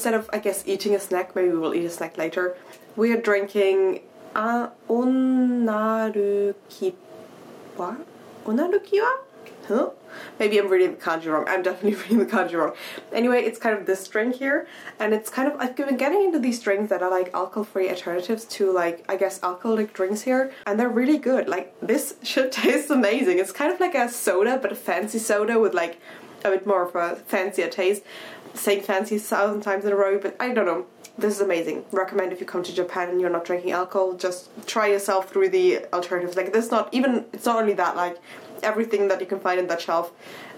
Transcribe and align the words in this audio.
instead 0.00 0.14
of 0.14 0.30
I 0.32 0.38
guess 0.38 0.64
eating 0.66 0.94
a 0.94 0.98
snack, 0.98 1.36
maybe 1.36 1.50
we 1.50 1.58
will 1.58 1.74
eat 1.74 1.84
a 1.84 1.90
snack 1.90 2.16
later. 2.16 2.56
We 2.96 3.12
are 3.12 3.20
drinking 3.20 4.00
uh. 4.34 4.70
What? 7.76 7.96
Onarukiwa? 8.46 9.10
Huh? 9.68 9.90
Maybe 10.38 10.58
I'm 10.58 10.68
reading 10.68 10.92
the 10.92 10.96
kanji 10.96 11.26
wrong. 11.26 11.44
I'm 11.46 11.62
definitely 11.62 11.96
reading 12.02 12.18
the 12.18 12.24
kanji 12.24 12.54
wrong. 12.54 12.72
Anyway, 13.12 13.42
it's 13.42 13.58
kind 13.58 13.76
of 13.78 13.84
this 13.84 14.08
drink 14.08 14.36
here, 14.36 14.66
and 14.98 15.12
it's 15.12 15.28
kind 15.28 15.52
of 15.52 15.60
I've 15.60 15.76
been 15.76 15.98
getting 15.98 16.22
into 16.24 16.38
these 16.38 16.60
drinks 16.60 16.88
that 16.88 17.02
are 17.02 17.10
like 17.10 17.28
alcohol-free 17.34 17.90
alternatives 17.90 18.46
to 18.56 18.72
like 18.72 19.04
I 19.06 19.16
guess 19.16 19.38
alcoholic 19.42 19.92
drinks 19.92 20.22
here, 20.22 20.50
and 20.66 20.80
they're 20.80 20.88
really 20.88 21.18
good. 21.18 21.46
Like 21.46 21.78
this 21.80 22.14
shit 22.22 22.52
tastes 22.52 22.88
amazing. 22.88 23.38
It's 23.38 23.52
kind 23.52 23.70
of 23.70 23.78
like 23.78 23.94
a 23.94 24.08
soda, 24.08 24.58
but 24.62 24.72
a 24.72 24.76
fancy 24.76 25.18
soda 25.18 25.60
with 25.60 25.74
like 25.74 26.00
a 26.44 26.50
bit 26.50 26.66
more 26.66 26.82
of 26.82 26.94
a 26.94 27.16
fancier 27.16 27.68
taste. 27.68 28.02
Saying 28.54 28.82
fancy 28.82 29.16
a 29.16 29.18
thousand 29.18 29.62
times 29.62 29.84
in 29.84 29.92
a 29.92 29.96
row, 29.96 30.18
but 30.18 30.36
I 30.40 30.52
don't 30.52 30.66
know. 30.66 30.86
This 31.16 31.34
is 31.34 31.40
amazing. 31.40 31.84
Recommend 31.92 32.32
if 32.32 32.40
you 32.40 32.46
come 32.46 32.62
to 32.62 32.74
Japan 32.74 33.10
and 33.10 33.20
you're 33.20 33.30
not 33.30 33.44
drinking 33.44 33.72
alcohol, 33.72 34.14
just 34.14 34.48
try 34.66 34.88
yourself 34.88 35.30
through 35.30 35.50
the 35.50 35.84
alternatives. 35.92 36.36
Like 36.36 36.52
this, 36.52 36.70
not 36.70 36.88
even. 36.92 37.26
It's 37.32 37.46
not 37.46 37.56
only 37.56 37.74
that. 37.74 37.96
Like 37.96 38.18
everything 38.62 39.08
that 39.08 39.20
you 39.20 39.26
can 39.26 39.40
find 39.40 39.58
in 39.58 39.66
that 39.68 39.80
shelf. 39.80 40.12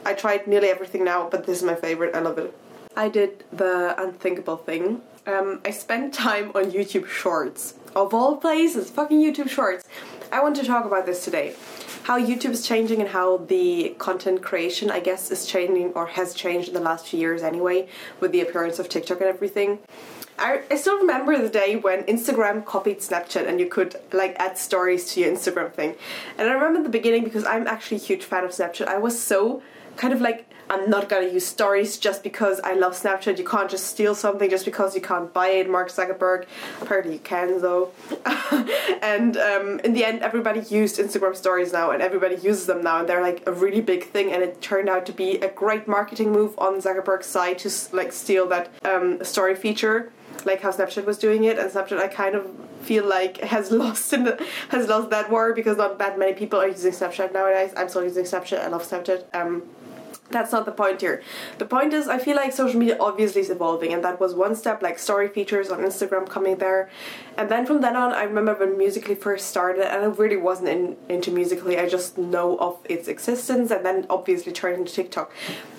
I 0.04 0.14
tried 0.14 0.46
nearly 0.46 0.68
everything 0.68 1.04
now, 1.04 1.28
but 1.28 1.46
this 1.46 1.58
is 1.58 1.64
my 1.64 1.74
favorite. 1.74 2.14
I 2.14 2.20
love 2.20 2.38
it. 2.38 2.54
I 2.96 3.08
did 3.08 3.44
the 3.52 3.94
unthinkable 4.00 4.56
thing. 4.56 5.00
Um, 5.26 5.60
I 5.64 5.70
spent 5.70 6.12
time 6.26 6.50
on 6.54 6.70
YouTube 6.70 7.06
Shorts. 7.06 7.74
Of 7.94 8.14
all 8.14 8.36
places, 8.36 8.90
fucking 8.90 9.20
YouTube 9.20 9.48
Shorts. 9.48 9.86
I 10.30 10.42
want 10.42 10.56
to 10.56 10.64
talk 10.64 10.84
about 10.84 11.06
this 11.06 11.24
today. 11.24 11.54
How 12.04 12.18
YouTube 12.18 12.50
is 12.50 12.66
changing 12.66 13.00
and 13.00 13.10
how 13.10 13.36
the 13.36 13.94
content 13.98 14.42
creation, 14.42 14.90
I 14.90 14.98
guess, 14.98 15.30
is 15.30 15.46
changing 15.46 15.92
or 15.92 16.06
has 16.06 16.34
changed 16.34 16.66
in 16.66 16.74
the 16.74 16.80
last 16.80 17.06
few 17.06 17.20
years 17.20 17.42
anyway, 17.44 17.86
with 18.18 18.32
the 18.32 18.40
appearance 18.40 18.80
of 18.80 18.88
TikTok 18.88 19.20
and 19.20 19.28
everything. 19.28 19.78
I, 20.36 20.62
I 20.68 20.76
still 20.76 20.98
remember 20.98 21.38
the 21.38 21.48
day 21.48 21.76
when 21.76 22.02
Instagram 22.04 22.64
copied 22.64 22.98
Snapchat 22.98 23.46
and 23.46 23.60
you 23.60 23.66
could 23.66 23.94
like 24.12 24.34
add 24.40 24.58
stories 24.58 25.12
to 25.12 25.20
your 25.20 25.30
Instagram 25.30 25.72
thing. 25.72 25.94
And 26.38 26.48
I 26.48 26.52
remember 26.52 26.82
the 26.82 26.88
beginning 26.88 27.22
because 27.22 27.44
I'm 27.44 27.68
actually 27.68 27.98
a 27.98 28.00
huge 28.00 28.24
fan 28.24 28.42
of 28.42 28.50
Snapchat. 28.50 28.88
I 28.88 28.98
was 28.98 29.22
so 29.22 29.62
kind 29.96 30.12
of 30.12 30.20
like 30.20 30.48
I'm 30.70 30.88
not 30.88 31.10
gonna 31.10 31.28
use 31.28 31.46
stories 31.46 31.98
just 31.98 32.22
because 32.22 32.58
I 32.60 32.72
love 32.72 32.94
Snapchat. 32.94 33.36
You 33.36 33.44
can't 33.44 33.70
just 33.70 33.86
steal 33.86 34.14
something 34.14 34.48
just 34.48 34.64
because 34.64 34.94
you 34.94 35.02
can't 35.02 35.32
buy 35.32 35.48
it, 35.48 35.68
Mark 35.68 35.90
Zuckerberg. 35.90 36.46
Apparently 36.80 37.14
you 37.14 37.18
can 37.18 37.60
though. 37.60 37.90
and 39.02 39.36
um, 39.36 39.80
in 39.80 39.92
the 39.92 40.02
end, 40.04 40.22
everybody 40.22 40.60
used 40.60 40.98
Instagram 40.98 41.36
stories 41.36 41.72
now, 41.72 41.90
and 41.90 42.00
everybody 42.00 42.36
uses 42.36 42.66
them 42.66 42.82
now, 42.82 43.00
and 43.00 43.08
they're 43.08 43.20
like 43.20 43.42
a 43.46 43.52
really 43.52 43.82
big 43.82 44.04
thing. 44.04 44.32
And 44.32 44.42
it 44.42 44.62
turned 44.62 44.88
out 44.88 45.04
to 45.06 45.12
be 45.12 45.36
a 45.38 45.48
great 45.48 45.86
marketing 45.86 46.32
move 46.32 46.58
on 46.58 46.80
Zuckerberg's 46.80 47.26
side 47.26 47.58
to 47.60 47.70
like 47.92 48.12
steal 48.12 48.46
that 48.48 48.70
um, 48.84 49.22
story 49.22 49.54
feature 49.54 50.10
like 50.46 50.62
how 50.62 50.70
Snapchat 50.70 51.04
was 51.04 51.18
doing 51.18 51.44
it, 51.44 51.58
and 51.58 51.70
Snapchat 51.70 51.98
I 51.98 52.08
kind 52.08 52.34
of 52.34 52.50
feel 52.80 53.06
like 53.06 53.38
has 53.42 53.70
lost 53.82 54.12
in 54.12 54.24
the, 54.24 54.44
has 54.70 54.88
lost 54.88 55.10
that 55.10 55.30
war 55.30 55.52
because 55.52 55.76
not 55.76 55.98
that 55.98 56.18
many 56.18 56.32
people 56.32 56.58
are 56.60 56.68
using 56.68 56.92
Snapchat 56.92 57.32
nowadays. 57.32 57.72
I'm 57.76 57.88
still 57.88 58.04
using 58.04 58.24
Snapchat. 58.24 58.60
I 58.60 58.68
love 58.68 58.82
Snapchat. 58.82 59.24
Um, 59.34 59.62
that's 60.32 60.52
not 60.52 60.64
the 60.64 60.72
point 60.72 61.00
here. 61.00 61.22
The 61.58 61.64
point 61.66 61.92
is, 61.92 62.08
I 62.08 62.18
feel 62.18 62.36
like 62.36 62.52
social 62.52 62.78
media 62.78 62.96
obviously 62.98 63.40
is 63.40 63.50
evolving, 63.50 63.92
and 63.92 64.02
that 64.04 64.18
was 64.18 64.34
one 64.34 64.54
step, 64.56 64.82
like 64.82 64.98
story 64.98 65.28
features 65.28 65.70
on 65.70 65.80
Instagram 65.80 66.28
coming 66.28 66.56
there. 66.56 66.90
And 67.36 67.48
then 67.48 67.66
from 67.66 67.80
then 67.80 67.96
on, 67.96 68.12
I 68.12 68.24
remember 68.24 68.54
when 68.54 68.76
Musical.ly 68.76 69.14
first 69.14 69.48
started, 69.48 69.92
and 69.92 70.02
I 70.02 70.06
really 70.06 70.36
wasn't 70.36 70.68
in, 70.68 70.96
into 71.08 71.30
Musical.ly, 71.30 71.76
I 71.76 71.88
just 71.88 72.18
know 72.18 72.56
of 72.58 72.78
its 72.84 73.08
existence, 73.08 73.70
and 73.70 73.84
then 73.84 74.06
obviously 74.10 74.52
turned 74.52 74.78
into 74.78 74.92
TikTok. 74.92 75.32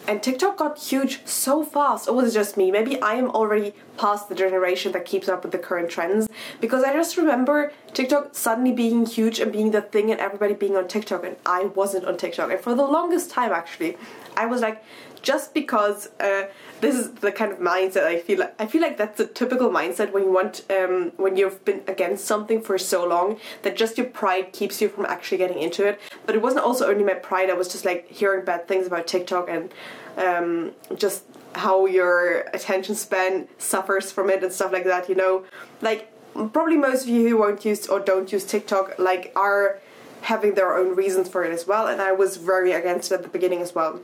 And 0.07 0.21
TikTok 0.21 0.57
got 0.57 0.77
huge 0.77 1.25
so 1.25 1.63
fast. 1.63 2.09
Or 2.09 2.15
was 2.15 2.31
it 2.31 2.37
just 2.37 2.57
me? 2.57 2.71
Maybe 2.71 3.01
I 3.01 3.13
am 3.13 3.29
already 3.29 3.73
past 3.97 4.27
the 4.27 4.35
generation 4.35 4.91
that 4.91 5.05
keeps 5.05 5.29
up 5.29 5.43
with 5.43 5.51
the 5.51 5.57
current 5.57 5.89
trends, 5.89 6.27
because 6.59 6.83
I 6.83 6.93
just 6.93 7.15
remember 7.15 7.71
TikTok 7.93 8.35
suddenly 8.35 8.71
being 8.71 9.05
huge 9.05 9.39
and 9.39 9.51
being 9.51 9.71
the 9.71 9.81
thing, 9.81 10.11
and 10.11 10.19
everybody 10.19 10.55
being 10.55 10.75
on 10.75 10.87
TikTok, 10.87 11.23
and 11.23 11.35
I 11.45 11.65
wasn't 11.65 12.05
on 12.05 12.17
TikTok. 12.17 12.51
And 12.51 12.59
for 12.59 12.75
the 12.75 12.85
longest 12.85 13.29
time, 13.29 13.51
actually, 13.51 13.97
I 14.35 14.45
was 14.45 14.61
like, 14.61 14.83
just 15.21 15.53
because 15.53 16.09
uh, 16.19 16.47
this 16.81 16.95
is 16.95 17.13
the 17.13 17.31
kind 17.31 17.53
of 17.53 17.59
mindset 17.59 18.03
I 18.03 18.19
feel 18.19 18.39
like 18.39 18.55
I 18.59 18.65
feel 18.65 18.81
like 18.81 18.97
that's 18.97 19.21
a 19.21 19.25
typical 19.25 19.69
mindset 19.69 20.11
when 20.11 20.23
you 20.23 20.33
want 20.33 20.65
um, 20.69 21.13
when 21.15 21.37
you've 21.37 21.63
been 21.63 21.81
against 21.87 22.25
something 22.25 22.61
for 22.61 22.77
so 22.77 23.07
long 23.07 23.39
that 23.61 23.77
just 23.77 23.97
your 23.97 24.07
pride 24.07 24.51
keeps 24.51 24.81
you 24.81 24.89
from 24.89 25.05
actually 25.05 25.37
getting 25.37 25.59
into 25.59 25.87
it. 25.87 26.01
But 26.25 26.35
it 26.35 26.41
wasn't 26.41 26.65
also 26.65 26.89
only 26.89 27.05
my 27.05 27.13
pride. 27.13 27.49
I 27.49 27.53
was 27.53 27.69
just 27.69 27.85
like 27.85 28.09
hearing 28.09 28.43
bad 28.43 28.67
things 28.67 28.85
about 28.85 29.07
TikTok 29.07 29.49
and 29.49 29.73
um, 30.17 30.71
just 30.95 31.23
how 31.55 31.85
your 31.85 32.41
attention 32.53 32.95
span 32.95 33.47
suffers 33.57 34.11
from 34.11 34.29
it 34.29 34.43
and 34.43 34.51
stuff 34.51 34.71
like 34.71 34.85
that. 34.85 35.09
You 35.09 35.15
know, 35.15 35.45
like 35.81 36.11
probably 36.33 36.77
most 36.77 37.03
of 37.03 37.09
you 37.09 37.27
who 37.27 37.37
won't 37.37 37.63
use 37.65 37.87
or 37.87 37.99
don't 37.99 38.31
use 38.31 38.45
TikTok 38.45 38.97
like 38.97 39.31
are 39.35 39.79
having 40.21 40.55
their 40.55 40.77
own 40.77 40.95
reasons 40.95 41.29
for 41.29 41.43
it 41.43 41.51
as 41.51 41.67
well. 41.67 41.87
And 41.87 42.01
I 42.01 42.11
was 42.11 42.37
very 42.37 42.71
against 42.71 43.11
it 43.11 43.15
at 43.15 43.23
the 43.23 43.29
beginning 43.29 43.61
as 43.61 43.75
well 43.75 43.99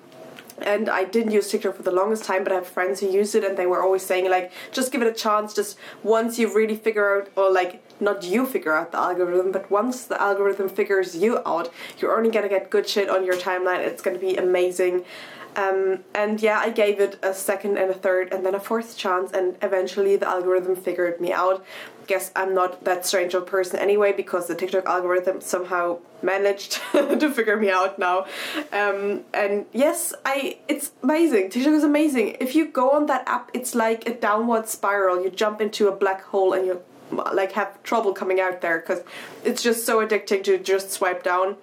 and 0.62 0.90
I 0.90 1.03
didn't 1.03 1.31
use 1.31 1.50
TikTok 1.50 1.75
for 1.75 1.84
the 1.84 1.92
longest 1.92 2.24
time, 2.24 2.44
but 2.44 2.52
I 2.52 2.56
have 2.56 2.68
friends 2.68 3.00
who 3.00 3.09
used 3.09 3.36
it, 3.36 3.44
and 3.44 3.58
they 3.58 3.66
were 3.66 3.81
always 3.81 4.06
saying 4.06 4.30
like, 4.30 4.52
just 4.72 4.91
give 4.91 5.02
it 5.02 5.08
a 5.08 5.14
chance. 5.14 5.53
Just 5.53 5.78
once 6.03 6.38
you 6.40 6.53
really 6.53 6.76
figure 6.76 7.18
out, 7.18 7.30
or 7.36 7.52
like, 7.52 7.81
not 8.02 8.24
you 8.24 8.46
figure 8.46 8.74
out 8.74 8.91
the 8.91 8.97
algorithm, 8.97 9.52
but 9.52 9.70
once 9.70 10.06
the 10.06 10.22
algorithm 10.22 10.70
figures 10.70 11.16
you 11.16 11.40
out, 11.46 11.72
you're 12.00 12.16
only 12.16 12.30
gonna 12.30 12.50
get 12.50 12.70
good 12.70 12.88
shit 12.88 13.09
on 13.09 13.26
your 13.26 13.36
timeline. 13.36 13.80
It's 13.80 14.02
gonna 14.02 14.20
be 14.20 14.36
amazing. 14.38 15.06
Um, 15.55 16.03
and 16.13 16.41
yeah, 16.41 16.59
I 16.59 16.69
gave 16.69 16.99
it 16.99 17.17
a 17.23 17.33
second 17.33 17.77
and 17.77 17.89
a 17.89 17.93
third 17.93 18.31
and 18.31 18.45
then 18.45 18.55
a 18.55 18.59
fourth 18.59 18.95
chance, 18.97 19.31
and 19.31 19.57
eventually 19.61 20.15
the 20.15 20.27
algorithm 20.27 20.75
figured 20.75 21.19
me 21.19 21.33
out. 21.33 21.65
Guess 22.07 22.31
I'm 22.35 22.55
not 22.55 22.85
that 22.85 23.05
strange 23.05 23.33
of 23.33 23.43
a 23.43 23.45
person 23.45 23.79
anyway 23.79 24.13
because 24.13 24.47
the 24.47 24.55
TikTok 24.55 24.85
algorithm 24.85 25.41
somehow 25.41 25.99
managed 26.21 26.81
to 26.91 27.31
figure 27.31 27.57
me 27.57 27.69
out 27.69 27.99
now. 27.99 28.25
Um, 28.71 29.25
and 29.33 29.65
yes, 29.73 30.13
I 30.25 30.59
it's 30.67 30.91
amazing. 31.03 31.49
TikTok 31.49 31.73
is 31.73 31.83
amazing. 31.83 32.37
If 32.39 32.55
you 32.55 32.67
go 32.67 32.91
on 32.91 33.07
that 33.07 33.27
app, 33.27 33.51
it's 33.53 33.75
like 33.75 34.07
a 34.07 34.13
downward 34.13 34.67
spiral. 34.67 35.23
You 35.23 35.29
jump 35.29 35.61
into 35.61 35.87
a 35.87 35.95
black 35.95 36.23
hole 36.23 36.53
and 36.53 36.66
you 36.66 36.81
like 37.11 37.53
have 37.53 37.81
trouble 37.83 38.13
coming 38.13 38.39
out 38.39 38.61
there 38.61 38.79
because 38.79 39.01
it's 39.43 39.61
just 39.61 39.85
so 39.85 40.05
addicting 40.05 40.43
to 40.43 40.57
just 40.57 40.91
swipe 40.91 41.23
down. 41.23 41.57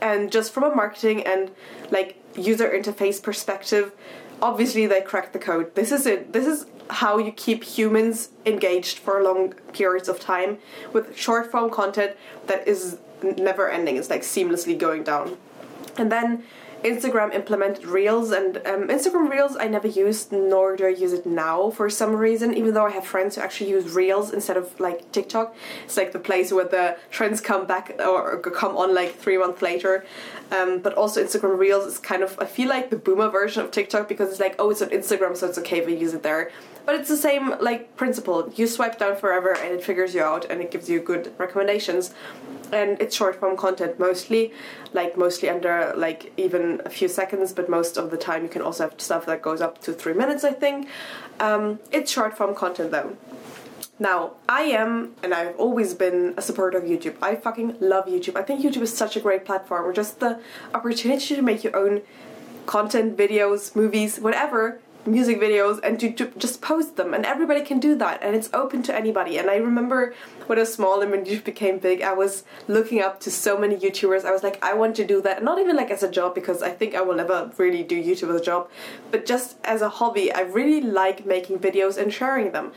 And 0.00 0.32
just 0.32 0.52
from 0.52 0.64
a 0.64 0.74
marketing 0.74 1.26
and 1.26 1.50
like 1.90 2.19
user 2.36 2.68
interface 2.68 3.22
perspective, 3.22 3.92
obviously 4.42 4.86
they 4.86 5.00
cracked 5.00 5.32
the 5.32 5.38
code. 5.38 5.74
This 5.74 5.92
is 5.92 6.06
it. 6.06 6.32
This 6.32 6.46
is 6.46 6.66
how 6.90 7.18
you 7.18 7.32
keep 7.32 7.62
humans 7.62 8.30
engaged 8.44 8.98
for 8.98 9.22
long 9.22 9.52
periods 9.72 10.08
of 10.08 10.18
time 10.18 10.58
with 10.92 11.16
short 11.16 11.50
form 11.50 11.70
content 11.70 12.16
that 12.46 12.66
is 12.66 12.98
never 13.22 13.68
ending. 13.68 13.96
It's 13.96 14.10
like 14.10 14.22
seamlessly 14.22 14.76
going 14.76 15.04
down. 15.04 15.36
And 15.96 16.10
then 16.10 16.44
Instagram 16.82 17.34
implemented 17.34 17.84
Reels, 17.86 18.30
and 18.32 18.56
um, 18.58 18.88
Instagram 18.88 19.28
Reels 19.30 19.56
I 19.58 19.68
never 19.68 19.88
used, 19.88 20.32
nor 20.32 20.76
do 20.76 20.86
I 20.86 20.90
use 20.90 21.12
it 21.12 21.26
now 21.26 21.70
for 21.70 21.90
some 21.90 22.14
reason. 22.16 22.54
Even 22.54 22.74
though 22.74 22.86
I 22.86 22.90
have 22.90 23.06
friends 23.06 23.36
who 23.36 23.42
actually 23.42 23.70
use 23.70 23.92
Reels 23.94 24.32
instead 24.32 24.56
of 24.56 24.78
like 24.80 25.10
TikTok, 25.12 25.54
it's 25.84 25.96
like 25.96 26.12
the 26.12 26.18
place 26.18 26.52
where 26.52 26.64
the 26.64 26.96
trends 27.10 27.40
come 27.40 27.66
back 27.66 28.00
or 28.00 28.38
come 28.40 28.76
on 28.76 28.94
like 28.94 29.14
three 29.14 29.38
months 29.38 29.62
later. 29.62 30.04
Um, 30.50 30.80
but 30.80 30.94
also 30.94 31.22
Instagram 31.22 31.58
Reels 31.58 31.86
is 31.86 31.98
kind 31.98 32.22
of 32.22 32.38
I 32.40 32.46
feel 32.46 32.68
like 32.68 32.90
the 32.90 32.96
boomer 32.96 33.28
version 33.28 33.62
of 33.62 33.70
TikTok 33.70 34.08
because 34.08 34.30
it's 34.30 34.40
like 34.40 34.56
oh 34.58 34.70
it's 34.70 34.82
on 34.82 34.88
Instagram 34.88 35.36
so 35.36 35.46
it's 35.48 35.58
okay 35.58 35.78
if 35.78 35.86
I 35.86 35.90
use 35.90 36.14
it 36.14 36.22
there. 36.22 36.50
But 36.86 36.94
it's 36.94 37.08
the 37.08 37.16
same 37.16 37.54
like 37.60 37.96
principle. 37.96 38.52
You 38.56 38.66
swipe 38.66 38.98
down 38.98 39.16
forever 39.16 39.52
and 39.52 39.74
it 39.74 39.84
figures 39.84 40.14
you 40.14 40.22
out 40.22 40.46
and 40.50 40.60
it 40.60 40.70
gives 40.70 40.88
you 40.88 41.00
good 41.00 41.32
recommendations 41.38 42.14
and 42.72 43.00
it's 43.00 43.16
short 43.16 43.36
form 43.38 43.56
content 43.56 43.98
mostly 43.98 44.52
like 44.92 45.16
mostly 45.16 45.48
under 45.48 45.92
like 45.96 46.32
even 46.36 46.69
a 46.84 46.90
few 46.90 47.08
seconds 47.08 47.52
but 47.52 47.68
most 47.68 47.96
of 47.96 48.10
the 48.10 48.16
time 48.16 48.42
you 48.42 48.48
can 48.48 48.62
also 48.62 48.84
have 48.84 49.00
stuff 49.00 49.26
that 49.26 49.42
goes 49.42 49.60
up 49.60 49.80
to 49.80 49.92
three 49.92 50.14
minutes 50.14 50.44
i 50.44 50.52
think 50.52 50.88
um, 51.40 51.80
it's 51.90 52.10
short 52.10 52.36
form 52.36 52.54
content 52.54 52.90
though 52.90 53.16
now, 54.00 54.32
I 54.48 54.62
am, 54.62 55.14
and 55.22 55.34
I've 55.34 55.54
always 55.58 55.92
been 55.92 56.32
a 56.38 56.40
supporter 56.40 56.78
of 56.78 56.84
YouTube. 56.84 57.16
I 57.20 57.34
fucking 57.34 57.76
love 57.80 58.06
YouTube. 58.06 58.34
I 58.34 58.42
think 58.42 58.64
YouTube 58.64 58.80
is 58.80 58.96
such 58.96 59.14
a 59.14 59.20
great 59.20 59.44
platform. 59.44 59.84
Or 59.84 59.92
just 59.92 60.20
the 60.20 60.40
opportunity 60.72 61.36
to 61.36 61.42
make 61.42 61.62
your 61.62 61.76
own 61.76 62.00
content, 62.64 63.18
videos, 63.18 63.76
movies, 63.76 64.18
whatever, 64.18 64.80
music 65.06 65.40
videos 65.40 65.80
and 65.82 65.98
to, 66.00 66.12
to, 66.12 66.26
just 66.38 66.60
post 66.60 66.96
them. 66.96 67.14
And 67.14 67.24
everybody 67.24 67.62
can 67.62 67.80
do 67.80 67.94
that. 67.96 68.22
And 68.22 68.36
it's 68.36 68.50
open 68.52 68.82
to 68.84 68.94
anybody. 68.94 69.38
And 69.38 69.50
i 69.50 69.56
remember 69.56 70.14
when 70.46 70.58
i 70.58 70.62
was 70.62 70.74
small 70.74 71.00
and 71.00 71.10
when 71.10 71.24
youtube 71.24 71.44
became 71.44 71.78
big 71.78 72.02
i 72.02 72.12
was 72.12 72.44
looking 72.68 73.00
up 73.00 73.20
to 73.20 73.30
so 73.30 73.58
many 73.58 73.76
youtubers. 73.76 74.24
I 74.24 74.32
was 74.32 74.42
like 74.42 74.62
i 74.62 74.74
want 74.74 74.96
to 74.96 75.06
do 75.06 75.20
that. 75.22 75.42
Not 75.42 75.58
even 75.58 75.76
like 75.76 75.90
as 75.90 76.02
a 76.02 76.10
job 76.10 76.34
because 76.34 76.62
i 76.62 76.70
think 76.70 76.94
i 76.94 77.00
will 77.00 77.14
never 77.14 77.50
really 77.56 77.82
do 77.82 78.02
youtube 78.02 78.34
as 78.34 78.40
a 78.40 78.44
job. 78.44 78.68
But 79.10 79.26
just 79.26 79.56
as 79.64 79.82
a 79.82 79.88
hobby 79.88 80.32
i 80.32 80.40
really 80.40 80.80
like 80.80 81.26
making 81.26 81.58
videos 81.58 81.96
and 81.96 82.12
sharing 82.12 82.52
them 82.52 82.72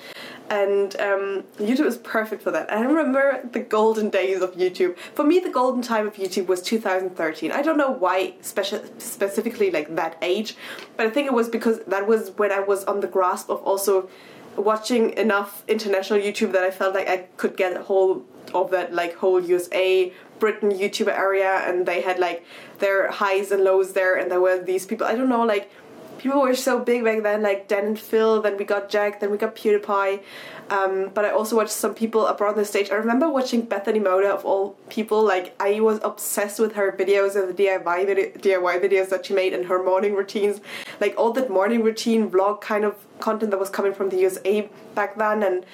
and 0.49 0.95
um, 0.99 1.43
youtube 1.57 1.85
is 1.85 1.97
perfect 1.97 2.41
for 2.41 2.51
that. 2.51 2.71
I 2.71 2.81
remember 2.81 3.41
the 3.51 3.59
golden 3.59 4.09
days 4.09 4.41
of 4.41 4.55
youtube. 4.55 4.97
For 4.97 5.23
me 5.23 5.39
the 5.39 5.49
golden 5.49 5.81
time 5.81 6.07
of 6.07 6.15
youtube 6.15 6.47
was 6.47 6.61
2013 6.61 7.51
i 7.51 7.61
don't 7.61 7.77
know 7.77 7.91
why 7.91 8.35
special 8.41 8.83
specifically 8.97 9.71
like 9.71 9.95
that 9.95 10.17
age 10.21 10.55
but 10.97 11.05
i 11.05 11.09
think 11.09 11.27
it 11.27 11.33
was 11.33 11.49
because 11.49 11.79
that 11.85 12.07
was 12.07 12.31
when 12.37 12.51
I 12.51 12.59
was 12.59 12.83
on 12.85 12.99
the 12.99 13.07
grasp 13.07 13.49
of 13.49 13.61
also 13.63 14.09
watching 14.55 15.11
enough 15.17 15.63
international 15.67 16.19
YouTube 16.19 16.51
that 16.51 16.63
I 16.63 16.71
felt 16.71 16.93
like 16.93 17.09
I 17.09 17.17
could 17.37 17.57
get 17.57 17.75
a 17.75 17.81
hold 17.81 18.25
of 18.53 18.71
that 18.71 18.93
like 18.93 19.15
whole 19.15 19.39
USA 19.39 20.13
Britain 20.39 20.71
YouTube 20.71 21.07
area 21.07 21.63
and 21.67 21.85
they 21.85 22.01
had 22.01 22.19
like 22.19 22.45
their 22.79 23.09
highs 23.09 23.51
and 23.51 23.63
lows 23.63 23.93
there 23.93 24.15
and 24.15 24.29
there 24.29 24.41
were 24.41 24.59
these 24.63 24.85
people. 24.85 25.07
I 25.07 25.15
don't 25.15 25.29
know 25.29 25.43
like 25.43 25.71
people 26.17 26.41
were 26.41 26.55
so 26.55 26.79
big 26.79 27.03
back 27.03 27.23
then, 27.23 27.41
like 27.41 27.67
Dan 27.67 27.85
and 27.85 27.99
Phil. 27.99 28.41
Then 28.41 28.57
we 28.57 28.65
got 28.65 28.89
Jack. 28.89 29.19
Then 29.19 29.31
we 29.31 29.37
got 29.37 29.55
PewDiePie. 29.55 30.21
Um, 30.69 31.11
but 31.13 31.25
I 31.25 31.31
also 31.31 31.55
watched 31.55 31.71
some 31.71 31.93
people 31.93 32.25
abroad 32.25 32.51
on 32.51 32.57
the 32.57 32.65
stage. 32.65 32.89
I 32.89 32.95
remember 32.95 33.29
watching 33.29 33.61
Bethany 33.61 33.99
Mota 33.99 34.29
of 34.29 34.45
all 34.45 34.71
people. 34.89 35.23
Like 35.23 35.55
I 35.59 35.79
was 35.81 35.99
obsessed 36.03 36.59
with 36.59 36.73
her 36.73 36.91
videos 36.91 37.35
and 37.35 37.55
the 37.55 37.63
DIY 37.63 38.05
video, 38.05 38.29
DIY 38.31 38.81
videos 38.81 39.09
that 39.09 39.25
she 39.25 39.33
made 39.33 39.53
and 39.53 39.65
her 39.65 39.83
morning 39.83 40.15
routines. 40.15 40.61
Like 40.99 41.15
all 41.17 41.31
that 41.33 41.49
morning 41.49 41.83
routine 41.83 42.29
vlog 42.29 42.61
kind 42.61 42.85
of 42.85 42.95
content 43.19 43.51
that 43.51 43.59
was 43.59 43.69
coming 43.69 43.93
from 43.93 44.09
the 44.09 44.17
USA 44.17 44.69
back 44.95 45.17
then, 45.17 45.43
and 45.43 45.65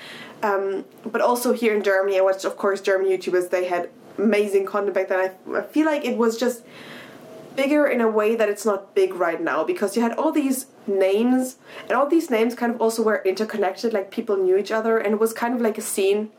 um, 0.42 0.86
but 1.06 1.22
also 1.22 1.54
here 1.54 1.76
in 1.76 1.84
Germany, 1.84 2.18
I 2.18 2.22
watched 2.22 2.46
of 2.46 2.58
course 2.58 2.82
German 2.82 3.08
YouTubers. 3.10 3.50
They 3.50 3.66
had 3.66 3.90
amazing 4.18 4.66
content 4.66 4.96
back 4.96 5.10
then. 5.10 5.20
I, 5.20 5.60
I 5.60 5.62
feel 5.64 5.86
like 5.86 6.04
it 6.04 6.18
was 6.18 6.38
just 6.38 6.64
bigger 7.60 7.86
in 7.86 8.00
a 8.00 8.08
way 8.08 8.38
that 8.38 8.48
it's 8.48 8.66
not 8.66 8.96
big 8.96 9.14
right 9.14 9.42
now 9.42 9.66
because 9.66 9.98
you 9.98 10.02
had 10.02 10.14
all 10.14 10.32
these 10.32 10.68
names 10.88 11.58
and 11.84 11.92
all 11.92 12.08
these 12.08 12.30
names 12.30 12.56
kind 12.56 12.74
of 12.74 12.80
also 12.80 13.04
were 13.04 13.22
interconnected 13.26 13.92
like 13.92 14.10
people 14.12 14.38
knew 14.38 14.56
each 14.56 14.72
other 14.72 14.98
and 14.98 15.16
it 15.16 15.20
was 15.20 15.34
kind 15.34 15.54
of 15.54 15.60
like 15.60 15.78
a 15.78 15.82
scene. 15.82 16.32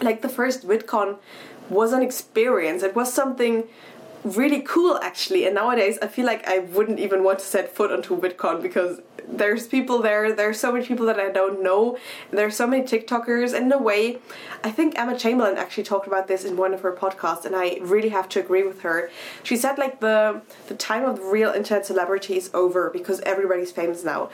Like 0.00 0.22
the 0.22 0.30
first 0.30 0.66
VidCon 0.66 1.18
was 1.68 1.92
an 1.92 2.02
experience. 2.02 2.82
It 2.82 2.96
was 2.96 3.12
something 3.12 3.64
really 4.24 4.60
cool 4.62 4.98
actually. 5.02 5.46
And 5.46 5.54
nowadays 5.54 5.98
I 6.00 6.08
feel 6.08 6.26
like 6.26 6.46
I 6.46 6.60
wouldn't 6.60 7.00
even 7.00 7.24
want 7.24 7.40
to 7.40 7.44
set 7.44 7.74
foot 7.74 7.90
onto 7.90 8.18
VidCon 8.20 8.62
because 8.62 9.00
there's 9.28 9.66
people 9.66 10.02
there. 10.02 10.32
There's 10.32 10.60
so 10.60 10.72
many 10.72 10.84
people 10.86 11.06
that 11.06 11.18
I 11.18 11.30
don't 11.30 11.62
know. 11.62 11.98
There's 12.30 12.56
so 12.56 12.66
many 12.66 12.82
TikTokers. 12.82 13.54
And 13.54 13.66
in 13.66 13.72
a 13.72 13.78
way 13.78 14.18
I 14.62 14.70
think 14.70 14.98
Emma 14.98 15.18
Chamberlain 15.18 15.56
actually 15.56 15.84
talked 15.84 16.06
about 16.06 16.28
this 16.28 16.44
in 16.44 16.56
one 16.56 16.72
of 16.74 16.80
her 16.82 16.92
podcasts 16.92 17.44
and 17.44 17.56
I 17.56 17.78
really 17.80 18.10
have 18.10 18.28
to 18.30 18.40
agree 18.40 18.62
with 18.62 18.82
her. 18.82 19.10
She 19.42 19.56
said 19.56 19.78
like 19.78 20.00
the 20.00 20.42
the 20.68 20.74
time 20.74 21.04
of 21.04 21.18
real 21.24 21.50
internet 21.50 21.86
celebrity 21.86 22.36
is 22.36 22.50
over 22.54 22.90
because 22.90 23.20
everybody's 23.20 23.72
famous 23.72 24.04
now 24.04 24.30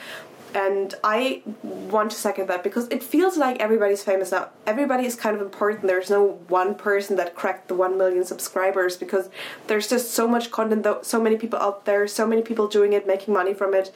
and 0.55 0.95
I 1.05 1.43
want 1.62 2.11
to 2.11 2.17
second 2.17 2.49
that 2.49 2.62
because 2.62 2.89
it 2.89 3.03
feels 3.03 3.37
like 3.37 3.61
everybody's 3.61 4.03
famous 4.03 4.33
now. 4.33 4.49
Everybody 4.67 5.05
is 5.05 5.15
kind 5.15 5.37
of 5.37 5.43
important. 5.43 5.87
There's 5.87 6.11
no 6.11 6.41
one 6.49 6.75
person 6.75 7.17
that 7.17 7.35
cracked 7.35 7.69
the 7.69 7.75
1 7.75 7.99
million 7.99 8.25
subscribers 8.25 8.97
because 8.97 9.29
there's 9.67 9.89
just 9.89 10.11
so 10.12 10.27
much 10.27 10.50
content, 10.50 10.87
so 11.03 11.21
many 11.21 11.37
people 11.37 11.59
out 11.59 11.85
there, 11.85 12.06
so 12.06 12.27
many 12.27 12.43
people 12.43 12.67
doing 12.67 12.93
it, 12.93 13.06
making 13.06 13.35
money 13.35 13.55
from 13.55 13.75
it. 13.75 13.93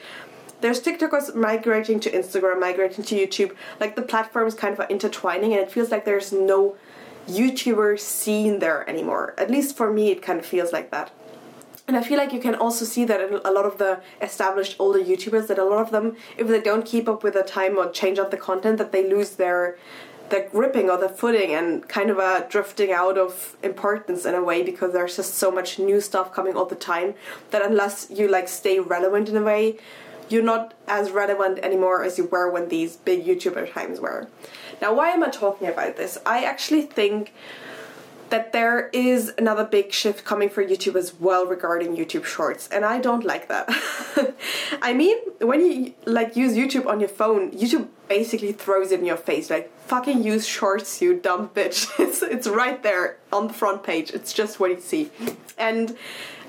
There's 0.60 0.80
TikTokers 0.80 1.34
migrating 1.34 1.98
to 2.00 2.10
Instagram, 2.10 2.60
migrating 2.60 3.04
to 3.04 3.14
YouTube. 3.16 3.56
Like 3.80 3.96
the 3.96 4.02
platforms 4.02 4.54
kind 4.54 4.72
of 4.72 4.80
are 4.80 4.88
intertwining, 4.88 5.52
and 5.52 5.60
it 5.60 5.72
feels 5.72 5.90
like 5.90 6.04
there's 6.04 6.32
no 6.32 6.76
YouTuber 7.26 7.98
scene 7.98 8.58
there 8.58 8.88
anymore. 8.88 9.34
At 9.38 9.50
least 9.50 9.76
for 9.76 9.92
me, 9.92 10.10
it 10.10 10.22
kind 10.22 10.38
of 10.38 10.46
feels 10.46 10.72
like 10.72 10.90
that. 10.90 11.10
And 11.88 11.96
I 11.96 12.02
feel 12.02 12.16
like 12.16 12.32
you 12.32 12.40
can 12.40 12.54
also 12.54 12.84
see 12.84 13.04
that 13.04 13.20
in 13.20 13.40
a 13.44 13.50
lot 13.50 13.66
of 13.66 13.78
the 13.78 14.00
established 14.20 14.76
older 14.78 15.00
YouTubers 15.00 15.48
that 15.48 15.58
a 15.58 15.64
lot 15.64 15.80
of 15.80 15.90
them, 15.90 16.16
if 16.36 16.46
they 16.46 16.60
don't 16.60 16.86
keep 16.86 17.08
up 17.08 17.24
with 17.24 17.34
the 17.34 17.42
time 17.42 17.76
or 17.76 17.90
change 17.90 18.18
up 18.18 18.30
the 18.30 18.36
content, 18.36 18.78
that 18.78 18.92
they 18.92 19.08
lose 19.08 19.30
their 19.30 19.76
their 20.32 20.48
gripping 20.48 20.88
or 20.88 20.96
their 20.96 21.10
footing 21.10 21.52
and 21.52 21.86
kind 21.88 22.08
of 22.08 22.16
a 22.18 22.46
drifting 22.48 22.90
out 22.90 23.18
of 23.18 23.54
importance 23.62 24.24
in 24.24 24.34
a 24.34 24.42
way 24.42 24.62
because 24.62 24.92
there's 24.94 25.16
just 25.16 25.34
so 25.34 25.50
much 25.50 25.78
new 25.78 26.00
stuff 26.00 26.32
coming 26.32 26.56
all 26.56 26.64
the 26.64 26.74
time 26.74 27.12
that 27.50 27.62
unless 27.62 28.08
you 28.10 28.26
like 28.26 28.48
stay 28.48 28.80
relevant 28.80 29.28
in 29.28 29.36
a 29.36 29.42
way, 29.42 29.76
you're 30.30 30.42
not 30.42 30.72
as 30.88 31.10
relevant 31.10 31.58
anymore 31.58 32.02
as 32.02 32.16
you 32.16 32.24
were 32.24 32.50
when 32.50 32.68
these 32.68 32.96
big 32.96 33.26
YouTuber 33.26 33.72
times 33.74 34.00
were. 34.00 34.26
Now, 34.80 34.94
why 34.94 35.10
am 35.10 35.22
I 35.22 35.28
talking 35.28 35.68
about 35.68 35.96
this? 35.96 36.16
I 36.24 36.44
actually 36.44 36.82
think 36.82 37.34
that 38.32 38.54
there 38.54 38.88
is 38.94 39.30
another 39.36 39.62
big 39.62 39.92
shift 39.92 40.24
coming 40.24 40.48
for 40.48 40.64
YouTube 40.64 40.96
as 40.96 41.12
well 41.20 41.44
regarding 41.44 41.94
YouTube 41.94 42.24
Shorts, 42.24 42.66
and 42.70 42.82
I 42.82 42.98
don't 42.98 43.24
like 43.24 43.48
that. 43.48 43.68
I 44.82 44.94
mean, 44.94 45.18
when 45.42 45.60
you 45.60 45.92
like 46.06 46.34
use 46.34 46.54
YouTube 46.54 46.86
on 46.86 46.98
your 46.98 47.10
phone, 47.10 47.50
YouTube 47.50 47.88
basically 48.08 48.52
throws 48.52 48.90
it 48.90 49.00
in 49.00 49.06
your 49.06 49.18
face 49.18 49.50
like 49.50 49.70
fucking 49.86 50.24
use 50.24 50.46
Shorts, 50.46 51.02
you 51.02 51.10
dumb 51.14 51.50
bitch. 51.50 51.78
It's 52.04 52.22
it's 52.22 52.48
right 52.48 52.82
there 52.82 53.18
on 53.30 53.48
the 53.48 53.52
front 53.52 53.82
page. 53.82 54.10
It's 54.12 54.32
just 54.32 54.58
what 54.58 54.70
you 54.70 54.80
see, 54.80 55.10
and. 55.58 55.96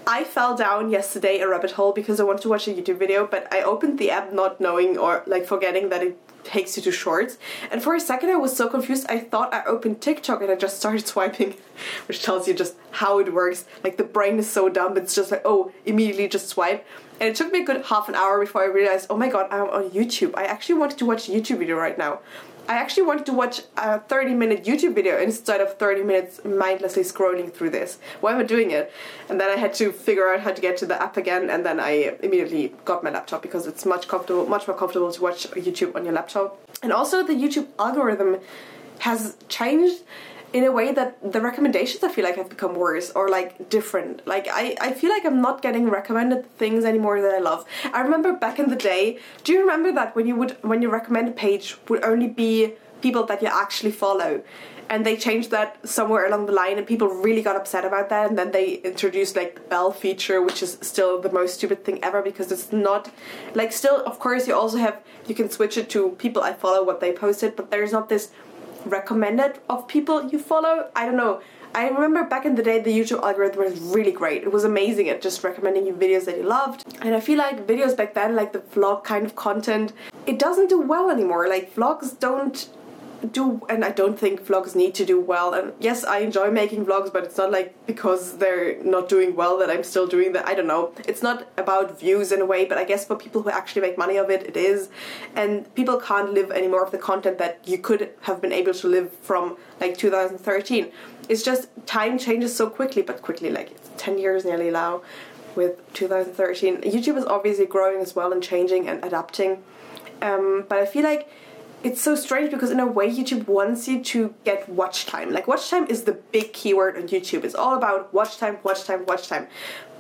I 0.06 0.26
fell 0.26 0.54
down 0.54 0.90
yesterday 0.90 1.40
a 1.40 1.48
rabbit 1.48 1.72
hole 1.72 1.94
because 1.94 2.20
I 2.20 2.26
wanted 2.26 2.42
to 2.42 2.50
watch 2.50 2.68
a 2.68 2.74
YouTube 2.74 3.00
video, 3.00 3.26
but 3.26 3.48
I 3.54 3.62
opened 3.62 4.00
the 4.00 4.12
app 4.12 4.34
not 4.34 4.60
knowing 4.60 4.98
or 4.98 5.24
like 5.26 5.46
forgetting 5.46 5.88
that 5.92 6.04
it 6.04 6.20
takes 6.44 6.78
you 6.78 6.84
to 6.84 6.92
shorts. 6.92 7.38
And 7.72 7.82
for 7.82 7.96
a 7.96 8.00
second, 8.00 8.30
I 8.30 8.36
was 8.36 8.56
so 8.56 8.68
confused. 8.68 9.06
I 9.10 9.20
thought 9.20 9.54
I 9.54 9.64
opened 9.66 10.02
TikTok 10.02 10.42
and 10.42 10.52
I 10.52 10.56
just 10.56 10.78
started 10.78 11.08
swiping, 11.14 11.56
which 12.08 12.24
tells 12.24 12.48
you 12.48 12.54
just 12.54 12.76
how 12.92 13.20
it 13.20 13.34
works. 13.34 13.66
Like 13.84 13.98
the 13.98 14.04
brain 14.04 14.38
is 14.40 14.50
so 14.50 14.70
dumb, 14.70 14.98
it's 14.98 15.16
just 15.16 15.32
like, 15.32 15.42
oh, 15.46 15.72
immediately 15.86 16.28
just 16.28 16.48
swipe. 16.48 16.86
And 17.20 17.30
it 17.30 17.36
took 17.36 17.52
me 17.52 17.62
a 17.62 17.66
good 17.66 17.86
half 17.86 18.10
an 18.10 18.16
hour 18.16 18.40
before 18.40 18.64
I 18.64 18.68
realized, 18.68 19.08
oh 19.10 19.18
my 19.18 19.30
god, 19.30 19.48
I'm 19.52 19.70
on 19.70 19.92
YouTube. 19.92 20.34
I 20.36 20.46
actually 20.46 20.76
wanted 20.76 20.98
to 20.98 21.06
watch 21.06 21.30
a 21.30 21.32
YouTube 21.32 21.60
video 21.60 21.78
right 21.78 21.98
now. 21.98 22.20
I 22.68 22.76
actually 22.76 23.04
wanted 23.04 23.26
to 23.26 23.34
watch 23.34 23.62
a 23.76 24.00
30 24.00 24.36
minute 24.36 24.64
YouTube 24.64 24.96
video 24.96 25.20
instead 25.20 25.60
of 25.60 25.78
30 25.78 26.04
minutes 26.04 26.40
mindlessly 26.46 27.04
scrolling 27.04 27.54
through 27.54 27.72
this. 27.72 28.00
Why 28.22 28.32
am 28.34 28.40
I 28.40 28.44
doing 28.44 28.72
it? 28.72 28.92
And 29.28 29.40
then 29.40 29.50
I 29.50 29.60
had 29.60 29.74
to 29.76 29.92
figure 29.92 30.30
out 30.30 30.40
how 30.40 30.52
to 30.52 30.62
get 30.62 30.78
to 30.78 30.86
the 30.86 31.02
app 31.02 31.18
again, 31.18 31.50
and 31.50 31.66
then 31.66 31.80
I 31.80 32.16
immediately 32.24 32.74
got 32.86 33.04
my 33.04 33.10
laptop 33.10 33.42
because 33.42 33.68
it's 33.68 33.86
much 33.86 34.08
comfortable, 34.08 34.46
much 34.46 34.68
more 34.68 34.78
comfortable 34.78 35.12
to 35.12 35.22
watch 35.22 35.48
YouTube 35.52 35.96
on 35.96 36.06
your 36.06 36.14
laptop. 36.14 36.58
And 36.82 36.94
also, 36.94 37.22
the 37.22 37.34
YouTube 37.34 37.68
algorithm 37.78 38.40
has 39.00 39.36
changed 39.50 40.04
in 40.54 40.64
a 40.64 40.72
way 40.72 40.92
that 40.92 41.34
the 41.34 41.42
recommendations 41.42 42.04
I 42.04 42.10
feel 42.10 42.24
like 42.24 42.38
have 42.38 42.48
become 42.48 42.76
worse 42.76 43.10
or 43.12 43.28
like 43.28 43.70
different. 43.70 44.26
Like 44.28 44.48
I, 44.50 44.78
I 44.80 44.94
feel 44.94 45.10
like 45.10 45.26
I'm 45.26 45.42
not 45.42 45.64
getting 45.64 45.90
recommended 45.90 46.46
things 46.58 46.86
anymore 46.86 47.22
that 47.22 47.34
I 47.34 47.40
love. 47.40 47.66
I 47.92 48.02
remember 48.02 48.34
back 48.34 48.60
in 48.60 48.70
the 48.70 48.76
day, 48.76 49.18
do 49.44 49.52
you 49.52 49.62
remember 49.62 49.92
that 49.94 50.16
when 50.16 50.28
you 50.28 50.36
would 50.36 50.52
when 50.64 50.82
your 50.84 50.92
recommended 50.92 51.36
page 51.36 51.76
would 51.90 52.04
only 52.06 52.28
be 52.28 52.74
people 53.02 53.26
that 53.26 53.42
you 53.42 53.50
actually 53.52 53.92
follow? 53.92 54.44
And 54.90 55.06
they 55.06 55.18
changed 55.18 55.50
that 55.50 55.80
somewhere 55.88 56.28
along 56.28 56.46
the 56.46 56.52
line 56.52 56.78
and 56.78 56.86
people 56.86 57.08
really 57.08 57.42
got 57.42 57.56
upset 57.56 57.84
about 57.84 58.10
that 58.10 58.30
and 58.30 58.38
then 58.38 58.52
they 58.52 58.74
introduced 58.74 59.36
like 59.36 59.56
the 59.56 59.62
bell 59.62 59.92
feature 59.92 60.40
which 60.42 60.62
is 60.62 60.78
still 60.82 61.20
the 61.20 61.32
most 61.32 61.56
stupid 61.56 61.84
thing 61.84 62.04
ever 62.04 62.22
because 62.22 62.52
it's 62.52 62.72
not 62.72 63.10
like 63.56 63.72
still 63.72 64.04
of 64.06 64.20
course 64.20 64.46
you 64.48 64.54
also 64.54 64.78
have 64.78 65.02
you 65.26 65.34
can 65.34 65.50
switch 65.50 65.78
it 65.78 65.90
to 65.92 66.10
people 66.20 66.44
I 66.44 66.54
follow 66.54 66.84
what 66.84 67.00
they 67.00 67.12
posted 67.14 67.56
but 67.56 67.72
there's 67.72 67.94
not 67.94 68.10
this 68.10 68.30
recommended 68.86 69.60
of 69.70 69.88
people 69.88 70.30
you 70.30 70.40
follow. 70.40 70.90
I 70.96 71.06
don't 71.06 71.18
know. 71.18 71.42
I 71.76 71.88
remember 71.88 72.24
back 72.26 72.46
in 72.46 72.54
the 72.54 72.62
day 72.62 72.80
the 72.80 72.92
YouTube 72.92 73.24
algorithm 73.24 73.64
was 73.64 73.80
really 73.80 74.12
great. 74.12 74.44
It 74.44 74.52
was 74.52 74.64
amazing 74.64 75.10
at 75.10 75.22
just 75.22 75.44
recommending 75.44 75.88
you 75.88 75.94
videos 75.94 76.26
that 76.26 76.38
you 76.38 76.44
loved. 76.44 76.86
And 77.02 77.16
I 77.16 77.20
feel 77.20 77.40
like 77.40 77.66
videos 77.66 77.98
back 77.98 78.14
then, 78.14 78.36
like 78.36 78.54
the 78.54 78.60
vlog 78.60 79.04
kind 79.04 79.26
of 79.26 79.36
content, 79.36 79.92
it 80.28 80.38
doesn't 80.38 80.70
do 80.70 80.80
well 80.80 81.10
anymore. 81.10 81.48
Like 81.48 81.74
vlogs 81.74 82.18
don't 82.20 82.70
do 83.32 83.62
and 83.70 83.84
I 83.84 83.92
don't 83.92 84.18
think 84.18 84.46
vlogs 84.46 84.76
need 84.76 84.94
to 84.96 85.06
do 85.06 85.20
well. 85.20 85.54
And 85.54 85.74
yes 85.80 86.04
I 86.04 86.20
enjoy 86.20 86.52
making 86.52 86.86
vlogs 86.86 87.12
but 87.12 87.24
it's 87.24 87.38
not 87.38 87.52
like 87.52 87.74
because 87.86 88.38
they're 88.38 88.82
not 88.84 89.10
doing 89.10 89.36
well 89.36 89.58
that 89.60 89.70
I'm 89.70 89.84
still 89.84 90.08
doing 90.08 90.34
that. 90.34 90.46
I 90.48 90.54
don't 90.54 90.68
know. 90.68 90.94
It's 91.08 91.24
not 91.24 91.48
about 91.58 92.00
views 92.00 92.32
in 92.32 92.42
a 92.42 92.46
way 92.46 92.66
but 92.66 92.78
I 92.78 92.84
guess 92.84 93.06
for 93.06 93.16
people 93.16 93.42
who 93.44 93.50
actually 93.50 93.82
make 93.82 93.98
money 93.98 94.18
of 94.18 94.30
it 94.30 94.44
it 94.44 94.58
is. 94.58 94.90
And 95.36 95.74
people 95.76 96.00
can't 96.00 96.34
live 96.34 96.52
anymore 96.52 96.84
of 96.84 96.92
the 96.92 96.98
content 96.98 97.38
that 97.38 97.60
you 97.66 97.78
could 97.78 98.12
have 98.22 98.42
been 98.42 98.54
able 98.54 98.74
to 98.74 98.88
live 98.88 99.12
from 99.12 99.58
like 99.80 99.98
2013 99.98 100.92
it's 101.30 101.44
just 101.44 101.68
time 101.86 102.18
changes 102.18 102.56
so 102.56 102.70
quickly 102.70 103.02
but 103.02 103.22
quickly 103.22 103.50
like 103.50 103.72
it's 103.72 103.90
10 103.98 104.18
years 104.18 104.44
nearly 104.44 104.70
now 104.70 105.02
with 105.56 105.94
2013 105.94 106.82
YouTube 106.82 107.18
is 107.18 107.26
obviously 107.26 107.66
growing 107.66 108.02
as 108.02 108.16
well 108.16 108.32
and 108.32 108.42
changing 108.42 108.88
and 108.88 109.04
adapting. 109.04 109.64
Um, 110.22 110.66
but 110.68 110.80
I 110.80 110.86
feel 110.86 111.04
like 111.04 111.30
it's 111.84 112.02
so 112.02 112.16
strange 112.16 112.50
because 112.50 112.72
in 112.72 112.80
a 112.80 112.88
way 112.88 113.10
YouTube 113.10 113.46
wants 113.48 113.88
you 113.88 114.02
to 114.04 114.34
get 114.46 114.68
watch 114.70 115.06
time. 115.06 115.32
Like 115.32 115.48
watch 115.48 115.70
time 115.70 115.86
is 115.88 116.04
the 116.04 116.14
big 116.14 116.54
keyword 116.54 116.98
on 116.98 117.04
YouTube. 117.10 117.44
It's 117.44 117.56
all 117.56 117.76
about 117.76 118.14
watch 118.14 118.38
time, 118.38 118.58
watch 118.64 118.86
time, 118.86 119.06
watch 119.06 119.28
time. 119.28 119.48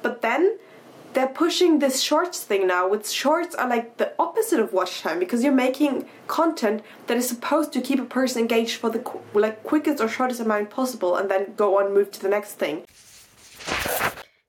But 0.01 0.21
then 0.21 0.57
they're 1.13 1.27
pushing 1.27 1.79
this 1.79 2.01
shorts 2.01 2.39
thing 2.39 2.67
now, 2.67 2.87
which 2.87 3.07
shorts 3.07 3.53
are 3.53 3.67
like 3.67 3.97
the 3.97 4.13
opposite 4.17 4.59
of 4.59 4.71
watch 4.73 5.01
time 5.01 5.19
because 5.19 5.43
you're 5.43 5.53
making 5.53 6.07
content 6.27 6.81
that 7.07 7.17
is 7.17 7.27
supposed 7.27 7.73
to 7.73 7.81
keep 7.81 7.99
a 7.99 8.05
person 8.05 8.41
engaged 8.41 8.77
for 8.77 8.89
the 8.89 8.99
qu- 8.99 9.21
like 9.33 9.63
quickest 9.63 10.01
or 10.01 10.07
shortest 10.07 10.39
amount 10.39 10.69
possible, 10.69 11.17
and 11.17 11.29
then 11.29 11.53
go 11.55 11.79
on 11.79 11.93
move 11.93 12.11
to 12.11 12.21
the 12.21 12.29
next 12.29 12.53
thing. 12.53 12.85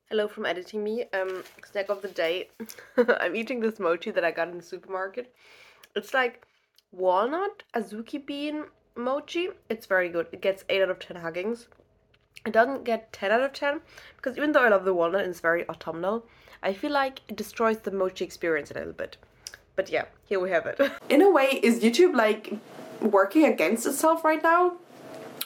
Hello 0.09 0.29
from 0.29 0.47
editing 0.47 0.85
me. 0.85 1.05
Um, 1.13 1.43
snack 1.71 1.89
of 1.89 2.01
the 2.01 2.09
day. 2.09 2.49
I'm 2.97 3.35
eating 3.35 3.61
this 3.61 3.81
mochi 3.81 4.13
that 4.13 4.25
I 4.25 4.31
got 4.31 4.49
in 4.49 4.57
the 4.57 4.63
supermarket. 4.63 5.35
It's 5.97 6.15
like 6.15 6.47
walnut 6.97 7.63
azuki 7.75 8.25
bean 8.25 8.65
mochi. 8.97 9.49
It's 9.69 9.87
very 9.87 10.09
good. 10.09 10.27
It 10.33 10.41
gets 10.41 10.65
8 10.69 10.83
out 10.83 10.91
of 10.91 10.99
10 10.99 11.17
huggings. 11.17 11.69
It 12.47 12.53
doesn't 12.53 12.85
get 12.85 13.13
10 13.13 13.33
out 13.33 13.41
of 13.41 13.53
10 13.53 13.81
because 14.17 14.37
even 14.37 14.53
though 14.53 14.65
I 14.65 14.69
love 14.69 14.85
the 14.85 14.95
walnut 14.95 15.23
and 15.23 15.31
it's 15.31 15.41
very 15.41 15.69
autumnal, 15.69 16.27
I 16.63 16.73
feel 16.73 16.93
like 16.93 17.21
it 17.29 17.37
destroys 17.37 17.79
the 17.79 17.91
mochi 17.91 18.25
experience 18.25 18.71
a 18.71 18.75
little 18.75 18.93
bit. 18.93 19.17
But 19.77 19.91
yeah, 19.91 20.05
here 20.27 20.41
we 20.41 20.51
have 20.51 20.67
it. 20.67 20.81
In 21.09 21.23
a 21.23 21.31
way, 21.31 21.61
is 21.63 21.83
YouTube 21.83 22.15
like 22.15 22.57
working 23.01 23.45
against 23.45 23.87
itself 23.87 24.25
right 24.25 24.43
now? 24.43 24.75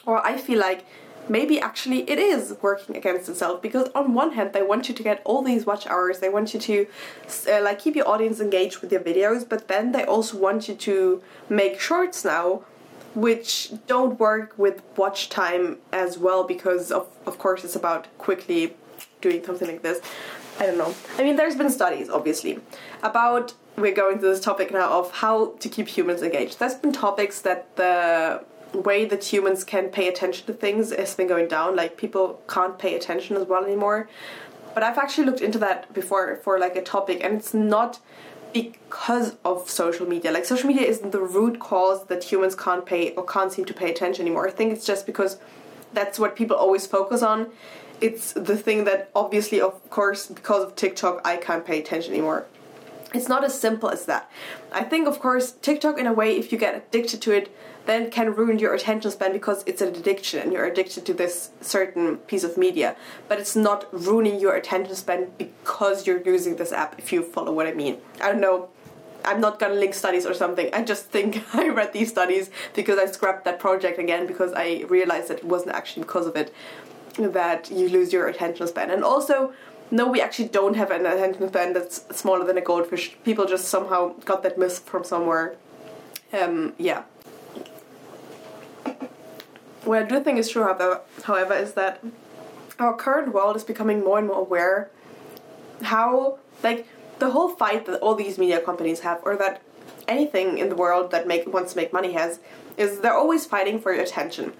Or 0.05 0.25
I 0.25 0.37
feel 0.37 0.59
like 0.59 0.85
maybe 1.27 1.59
actually 1.59 2.09
it 2.09 2.17
is 2.17 2.55
working 2.61 2.95
against 2.95 3.29
itself 3.29 3.61
because 3.61 3.89
on 3.93 4.13
one 4.13 4.31
hand 4.31 4.53
they 4.53 4.63
want 4.63 4.87
you 4.89 4.95
to 4.95 5.03
get 5.03 5.21
all 5.25 5.41
these 5.43 5.65
watch 5.65 5.85
hours 5.87 6.19
they 6.19 6.29
want 6.29 6.53
you 6.53 6.59
to 6.59 6.87
uh, 7.51 7.61
like 7.61 7.79
keep 7.79 7.95
your 7.95 8.07
audience 8.07 8.39
engaged 8.39 8.79
with 8.79 8.91
your 8.91 9.01
videos 9.01 9.47
but 9.47 9.67
then 9.67 9.91
they 9.91 10.03
also 10.05 10.37
want 10.37 10.67
you 10.67 10.75
to 10.75 11.21
make 11.49 11.79
shorts 11.79 12.25
now 12.25 12.63
which 13.15 13.71
don't 13.87 14.19
work 14.19 14.53
with 14.57 14.81
watch 14.95 15.29
time 15.29 15.77
as 15.91 16.17
well 16.17 16.43
because 16.43 16.91
of 16.91 17.07
of 17.25 17.37
course 17.37 17.63
it's 17.63 17.75
about 17.75 18.07
quickly 18.17 18.75
doing 19.21 19.43
something 19.43 19.67
like 19.67 19.81
this. 19.81 19.99
I 20.59 20.65
don't 20.65 20.77
know. 20.77 20.93
I 21.17 21.23
mean 21.23 21.35
there's 21.35 21.55
been 21.55 21.69
studies 21.69 22.09
obviously 22.09 22.59
about 23.03 23.53
we're 23.77 23.93
going 23.93 24.19
to 24.19 24.25
this 24.25 24.41
topic 24.41 24.71
now 24.71 24.99
of 24.99 25.11
how 25.11 25.53
to 25.59 25.69
keep 25.69 25.87
humans 25.87 26.21
engaged. 26.21 26.59
There's 26.59 26.75
been 26.75 26.91
topics 26.91 27.41
that 27.41 27.75
the 27.77 28.43
way 28.73 29.05
that 29.05 29.23
humans 29.23 29.63
can 29.63 29.89
pay 29.89 30.07
attention 30.07 30.45
to 30.47 30.53
things 30.53 30.91
has 30.91 31.15
been 31.15 31.27
going 31.27 31.47
down. 31.47 31.75
Like 31.75 31.97
people 31.97 32.41
can't 32.47 32.77
pay 32.77 32.95
attention 32.95 33.35
as 33.35 33.47
well 33.47 33.63
anymore. 33.63 34.09
But 34.73 34.83
I've 34.83 34.97
actually 34.97 35.25
looked 35.25 35.41
into 35.41 35.59
that 35.59 35.91
before 35.93 36.35
for 36.43 36.59
like 36.59 36.75
a 36.75 36.83
topic, 36.83 37.23
and 37.23 37.35
it's 37.35 37.53
not 37.53 37.99
because 38.53 39.35
of 39.43 39.69
social 39.69 40.07
media. 40.07 40.31
Like 40.31 40.45
social 40.45 40.67
media 40.67 40.87
isn't 40.87 41.11
the 41.11 41.21
root 41.21 41.59
cause 41.59 42.05
that 42.05 42.23
humans 42.23 42.55
can't 42.55 42.85
pay 42.85 43.11
or 43.15 43.25
can't 43.25 43.51
seem 43.51 43.65
to 43.65 43.73
pay 43.73 43.91
attention 43.91 44.25
anymore. 44.25 44.47
I 44.47 44.51
think 44.51 44.71
it's 44.73 44.85
just 44.85 45.05
because 45.05 45.37
that's 45.93 46.19
what 46.19 46.35
people 46.35 46.55
always 46.55 46.87
focus 46.87 47.21
on. 47.21 47.47
It's 48.01 48.31
the 48.33 48.57
thing 48.57 48.85
that 48.85 49.09
obviously, 49.15 49.59
of 49.59 49.89
course, 49.89 50.27
because 50.27 50.63
of 50.63 50.75
TikTok, 50.75 51.21
I 51.25 51.37
can't 51.37 51.65
pay 51.65 51.79
attention 51.79 52.13
anymore. 52.13 52.45
It's 53.13 53.27
not 53.27 53.43
as 53.43 53.59
simple 53.59 53.89
as 53.89 54.05
that. 54.05 54.31
I 54.71 54.83
think, 54.83 55.07
of 55.07 55.19
course, 55.19 55.51
TikTok, 55.51 55.97
in 55.97 56.05
a 56.05 56.13
way, 56.13 56.37
if 56.37 56.51
you 56.51 56.57
get 56.57 56.75
addicted 56.75 57.21
to 57.23 57.31
it, 57.31 57.53
then 57.89 58.11
can 58.11 58.33
ruin 58.35 58.59
your 58.59 58.73
attention 58.75 59.09
span 59.09 59.33
because 59.33 59.63
it's 59.65 59.81
an 59.81 59.89
addiction 59.95 60.39
and 60.39 60.53
you're 60.53 60.65
addicted 60.65 61.05
to 61.07 61.13
this 61.13 61.49
certain 61.59 62.17
piece 62.17 62.43
of 62.43 62.55
media. 62.55 62.95
But 63.27 63.39
it's 63.39 63.55
not 63.55 63.87
ruining 63.91 64.39
your 64.39 64.55
attention 64.55 64.95
span 64.95 65.31
because 65.39 66.05
you're 66.05 66.21
using 66.21 66.57
this 66.57 66.71
app, 66.71 66.99
if 66.99 67.11
you 67.11 67.23
follow 67.23 67.51
what 67.51 67.65
I 67.65 67.73
mean. 67.73 67.97
I 68.21 68.31
don't 68.31 68.41
know. 68.41 68.69
I'm 69.25 69.41
not 69.41 69.59
gonna 69.59 69.73
link 69.73 69.95
studies 69.95 70.25
or 70.25 70.33
something. 70.33 70.69
I 70.71 70.83
just 70.83 71.05
think 71.07 71.43
I 71.55 71.69
read 71.69 71.91
these 71.91 72.09
studies 72.09 72.51
because 72.75 72.99
I 72.99 73.07
scrapped 73.07 73.43
that 73.45 73.59
project 73.59 73.97
again 73.97 74.27
because 74.27 74.53
I 74.53 74.85
realized 74.87 75.29
that 75.29 75.39
it 75.39 75.45
wasn't 75.45 75.75
actually 75.75 76.03
because 76.03 76.27
of 76.27 76.35
it 76.35 76.53
that 77.17 77.71
you 77.71 77.89
lose 77.89 78.13
your 78.13 78.27
attention 78.27 78.67
span. 78.67 78.91
And 78.91 79.03
also, 79.03 79.51
no, 79.91 80.07
we 80.07 80.21
actually 80.21 80.49
don't 80.49 80.75
have 80.75 80.91
an 80.91 81.07
attention 81.07 81.49
span 81.49 81.73
that's 81.73 82.05
smaller 82.15 82.45
than 82.45 82.57
a 82.57 82.61
goldfish. 82.61 83.17
People 83.25 83.45
just 83.45 83.65
somehow 83.67 84.13
got 84.25 84.43
that 84.43 84.59
myth 84.59 84.79
from 84.85 85.03
somewhere. 85.03 85.55
Um, 86.31 86.73
yeah. 86.77 87.03
What 89.89 90.03
I 90.03 90.05
do 90.05 90.23
think 90.23 90.37
is 90.37 90.47
true, 90.51 90.63
however, 91.23 91.55
is 91.55 91.73
that 91.73 92.03
our 92.77 92.95
current 92.95 93.33
world 93.33 93.55
is 93.55 93.63
becoming 93.63 94.03
more 94.03 94.19
and 94.19 94.27
more 94.27 94.37
aware 94.37 94.91
how, 95.81 96.37
like, 96.61 96.87
the 97.17 97.31
whole 97.31 97.49
fight 97.49 97.87
that 97.87 97.99
all 97.99 98.13
these 98.13 98.37
media 98.37 98.61
companies 98.61 98.99
have, 98.99 99.19
or 99.23 99.35
that 99.37 99.63
anything 100.07 100.59
in 100.59 100.69
the 100.69 100.75
world 100.75 101.09
that 101.09 101.25
make 101.25 101.51
wants 101.51 101.73
to 101.73 101.77
make 101.79 101.91
money 101.91 102.13
has, 102.13 102.39
is 102.77 102.99
they're 102.99 103.17
always 103.17 103.47
fighting 103.47 103.81
for 103.81 103.91
your 103.91 104.03
attention. 104.03 104.53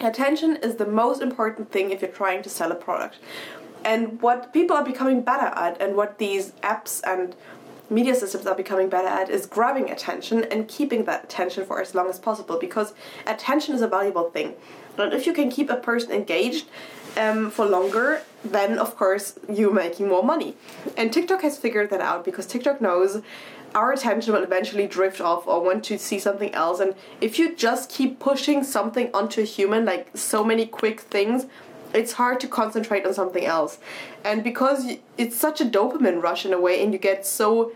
Attention 0.00 0.56
is 0.56 0.74
the 0.74 0.86
most 0.86 1.22
important 1.22 1.70
thing 1.70 1.92
if 1.92 2.02
you're 2.02 2.10
trying 2.10 2.42
to 2.42 2.50
sell 2.50 2.72
a 2.72 2.74
product. 2.74 3.18
And 3.84 4.20
what 4.20 4.52
people 4.52 4.76
are 4.76 4.84
becoming 4.84 5.22
better 5.22 5.54
at, 5.54 5.80
and 5.80 5.94
what 5.94 6.18
these 6.18 6.50
apps 6.64 7.00
and 7.06 7.36
media 7.94 8.14
systems 8.14 8.46
are 8.46 8.54
becoming 8.54 8.88
better 8.88 9.08
at 9.08 9.30
is 9.30 9.46
grabbing 9.46 9.90
attention 9.90 10.44
and 10.44 10.68
keeping 10.68 11.04
that 11.04 11.24
attention 11.24 11.64
for 11.64 11.80
as 11.80 11.94
long 11.94 12.10
as 12.10 12.18
possible 12.18 12.58
because 12.58 12.92
attention 13.26 13.74
is 13.74 13.82
a 13.82 13.88
valuable 13.88 14.30
thing. 14.30 14.54
And 14.98 15.12
if 15.12 15.26
you 15.26 15.32
can 15.32 15.50
keep 15.50 15.70
a 15.70 15.76
person 15.76 16.12
engaged 16.12 16.66
um, 17.16 17.50
for 17.50 17.64
longer, 17.66 18.22
then 18.44 18.78
of 18.78 18.96
course 18.96 19.38
you're 19.48 19.72
making 19.72 20.08
more 20.08 20.22
money. 20.22 20.56
And 20.96 21.12
TikTok 21.12 21.42
has 21.42 21.56
figured 21.58 21.90
that 21.90 22.00
out 22.00 22.24
because 22.24 22.46
TikTok 22.46 22.80
knows 22.80 23.22
our 23.74 23.92
attention 23.92 24.32
will 24.32 24.42
eventually 24.42 24.86
drift 24.86 25.20
off 25.20 25.46
or 25.46 25.60
want 25.60 25.84
to 25.84 25.98
see 25.98 26.18
something 26.18 26.54
else. 26.54 26.78
And 26.78 26.94
if 27.20 27.38
you 27.38 27.56
just 27.56 27.90
keep 27.90 28.20
pushing 28.20 28.62
something 28.62 29.10
onto 29.12 29.40
a 29.40 29.44
human, 29.44 29.84
like 29.84 30.16
so 30.16 30.44
many 30.44 30.64
quick 30.64 31.00
things, 31.00 31.46
it's 31.92 32.12
hard 32.12 32.40
to 32.40 32.48
concentrate 32.48 33.06
on 33.06 33.14
something 33.14 33.44
else. 33.44 33.78
And 34.24 34.42
because 34.42 34.96
it's 35.16 35.36
such 35.36 35.60
a 35.60 35.64
dopamine 35.64 36.22
rush 36.22 36.44
in 36.44 36.52
a 36.52 36.60
way, 36.60 36.82
and 36.82 36.92
you 36.92 36.98
get 36.98 37.24
so 37.26 37.72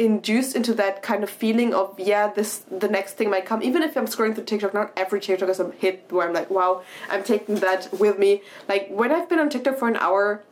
induced 0.00 0.56
into 0.56 0.72
that 0.74 1.02
kind 1.02 1.22
of 1.22 1.28
feeling 1.28 1.74
of 1.74 1.94
yeah 2.00 2.26
this 2.28 2.64
the 2.70 2.88
next 2.88 3.14
thing 3.14 3.28
might 3.30 3.44
come. 3.44 3.62
Even 3.62 3.82
if 3.82 3.96
i'm 3.96 4.06
scrolling 4.06 4.34
through 4.34 4.44
tiktok 4.44 4.72
not 4.72 4.92
every 4.96 5.20
tiktok 5.20 5.48
is 5.50 5.60
a 5.60 5.70
hit 5.72 6.06
where 6.10 6.26
i'm 6.26 6.34
like 6.34 6.50
wow 6.50 6.82
i'm 7.10 7.22
taking 7.22 7.56
that 7.56 7.88
with 7.92 8.18
me. 8.18 8.42
Like 8.68 8.88
when 8.88 9.12
i've 9.12 9.28
been 9.28 9.38
on 9.38 9.50
tiktok 9.50 9.78
for 9.78 9.88
an 9.88 9.96
hour 9.96 10.42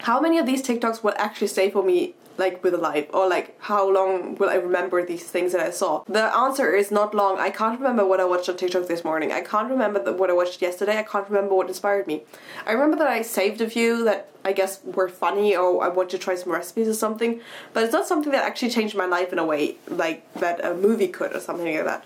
how 0.00 0.20
many 0.20 0.38
of 0.38 0.46
these 0.46 0.62
tiktoks 0.62 1.02
will 1.02 1.14
actually 1.16 1.46
stay 1.48 1.70
for 1.70 1.82
me 1.82 2.14
like 2.38 2.62
with 2.62 2.74
a 2.74 2.78
life 2.78 3.06
or 3.12 3.28
like 3.28 3.60
how 3.60 3.90
long 3.90 4.34
will 4.36 4.48
I 4.48 4.56
remember 4.56 5.04
these 5.04 5.24
things 5.24 5.52
that 5.52 5.60
I 5.60 5.70
saw? 5.70 6.04
The 6.06 6.24
answer 6.36 6.74
is 6.74 6.90
not 6.90 7.14
long. 7.14 7.38
I 7.38 7.50
can't 7.50 7.78
remember 7.78 8.06
what 8.06 8.20
I 8.20 8.24
watched 8.24 8.48
on 8.48 8.56
TikTok 8.56 8.86
this 8.86 9.04
morning. 9.04 9.32
I 9.32 9.40
can't 9.40 9.70
remember 9.70 10.02
the, 10.02 10.12
what 10.12 10.30
I 10.30 10.32
watched 10.32 10.60
yesterday. 10.62 10.98
I 10.98 11.02
can't 11.02 11.28
remember 11.28 11.54
what 11.54 11.68
inspired 11.68 12.06
me. 12.06 12.22
I 12.66 12.72
remember 12.72 12.96
that 12.98 13.08
I 13.08 13.22
saved 13.22 13.60
a 13.60 13.68
few 13.70 14.04
that 14.04 14.30
I 14.44 14.52
guess 14.52 14.80
were 14.84 15.08
funny 15.08 15.56
or 15.56 15.82
I 15.82 15.88
want 15.88 16.10
to 16.10 16.18
try 16.18 16.34
some 16.36 16.52
recipes 16.52 16.88
or 16.88 16.94
something, 16.94 17.40
but 17.72 17.84
it's 17.84 17.92
not 17.92 18.06
something 18.06 18.32
that 18.32 18.44
actually 18.44 18.70
changed 18.70 18.96
my 18.96 19.06
life 19.06 19.32
in 19.32 19.38
a 19.38 19.44
way 19.44 19.76
like 19.88 20.32
that 20.34 20.64
a 20.64 20.74
movie 20.74 21.08
could 21.08 21.34
or 21.34 21.40
something 21.40 21.66
like 21.66 21.84
that. 21.84 22.04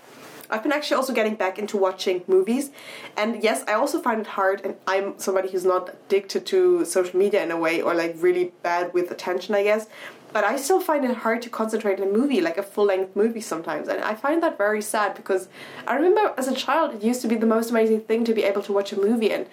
I've 0.51 0.63
been 0.63 0.73
actually 0.73 0.97
also 0.97 1.13
getting 1.13 1.35
back 1.35 1.57
into 1.57 1.77
watching 1.77 2.23
movies, 2.27 2.71
and 3.15 3.41
yes, 3.41 3.63
I 3.69 3.73
also 3.73 4.01
find 4.01 4.19
it 4.19 4.27
hard. 4.27 4.59
And 4.65 4.75
I'm 4.85 5.17
somebody 5.17 5.49
who's 5.49 5.63
not 5.63 5.87
addicted 5.89 6.45
to 6.47 6.83
social 6.83 7.17
media 7.17 7.41
in 7.41 7.51
a 7.51 7.57
way, 7.57 7.81
or 7.81 7.93
like 7.93 8.15
really 8.17 8.51
bad 8.61 8.93
with 8.93 9.11
attention, 9.11 9.55
I 9.55 9.63
guess 9.63 9.87
but 10.33 10.43
I 10.43 10.55
still 10.57 10.79
find 10.79 11.03
it 11.05 11.17
hard 11.17 11.41
to 11.43 11.49
concentrate 11.49 11.99
in 11.99 12.07
a 12.07 12.11
movie, 12.11 12.41
like 12.41 12.57
a 12.57 12.63
full 12.63 12.85
length 12.85 13.15
movie 13.15 13.41
sometimes. 13.41 13.87
And 13.87 14.01
I 14.03 14.15
find 14.15 14.41
that 14.43 14.57
very 14.57 14.81
sad 14.81 15.15
because 15.15 15.49
I 15.87 15.95
remember 15.95 16.33
as 16.37 16.47
a 16.47 16.55
child, 16.55 16.95
it 16.95 17.03
used 17.03 17.21
to 17.21 17.27
be 17.27 17.35
the 17.35 17.45
most 17.45 17.69
amazing 17.69 18.01
thing 18.01 18.23
to 18.25 18.33
be 18.33 18.43
able 18.43 18.61
to 18.63 18.73
watch 18.73 18.91
a 18.91 18.99
movie 18.99 19.31
and 19.31 19.47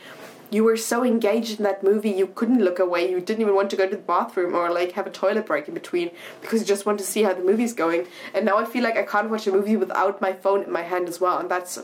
you 0.51 0.65
were 0.65 0.77
so 0.77 1.05
engaged 1.05 1.59
in 1.59 1.65
that 1.65 1.83
movie 1.83 2.11
you 2.11 2.27
couldn't 2.27 2.65
look 2.65 2.79
away 2.79 3.11
you 3.11 3.21
didn't 3.21 3.43
even 3.43 3.55
want 3.55 3.69
to 3.69 3.77
go 3.77 3.87
to 3.87 3.97
the 3.97 4.03
bathroom 4.03 4.55
or 4.55 4.71
like 4.71 4.93
have 4.93 5.07
a 5.07 5.11
toilet 5.11 5.45
break 5.45 5.69
in 5.69 5.75
between 5.75 6.11
because 6.41 6.61
you 6.61 6.67
just 6.67 6.87
want 6.87 6.99
to 6.99 7.05
see 7.05 7.23
how 7.23 7.35
the 7.35 7.43
movie's 7.43 7.75
going 7.75 8.07
and 8.33 8.47
now 8.47 8.57
i 8.57 8.65
feel 8.65 8.83
like 8.83 8.97
i 8.97 9.03
can't 9.03 9.29
watch 9.29 9.47
a 9.47 9.53
movie 9.53 9.77
without 9.77 10.21
my 10.21 10.33
phone 10.33 10.63
in 10.63 10.73
my 10.73 10.83
hand 10.83 11.07
as 11.07 11.21
well 11.21 11.39
and 11.39 11.51
that's 11.51 11.79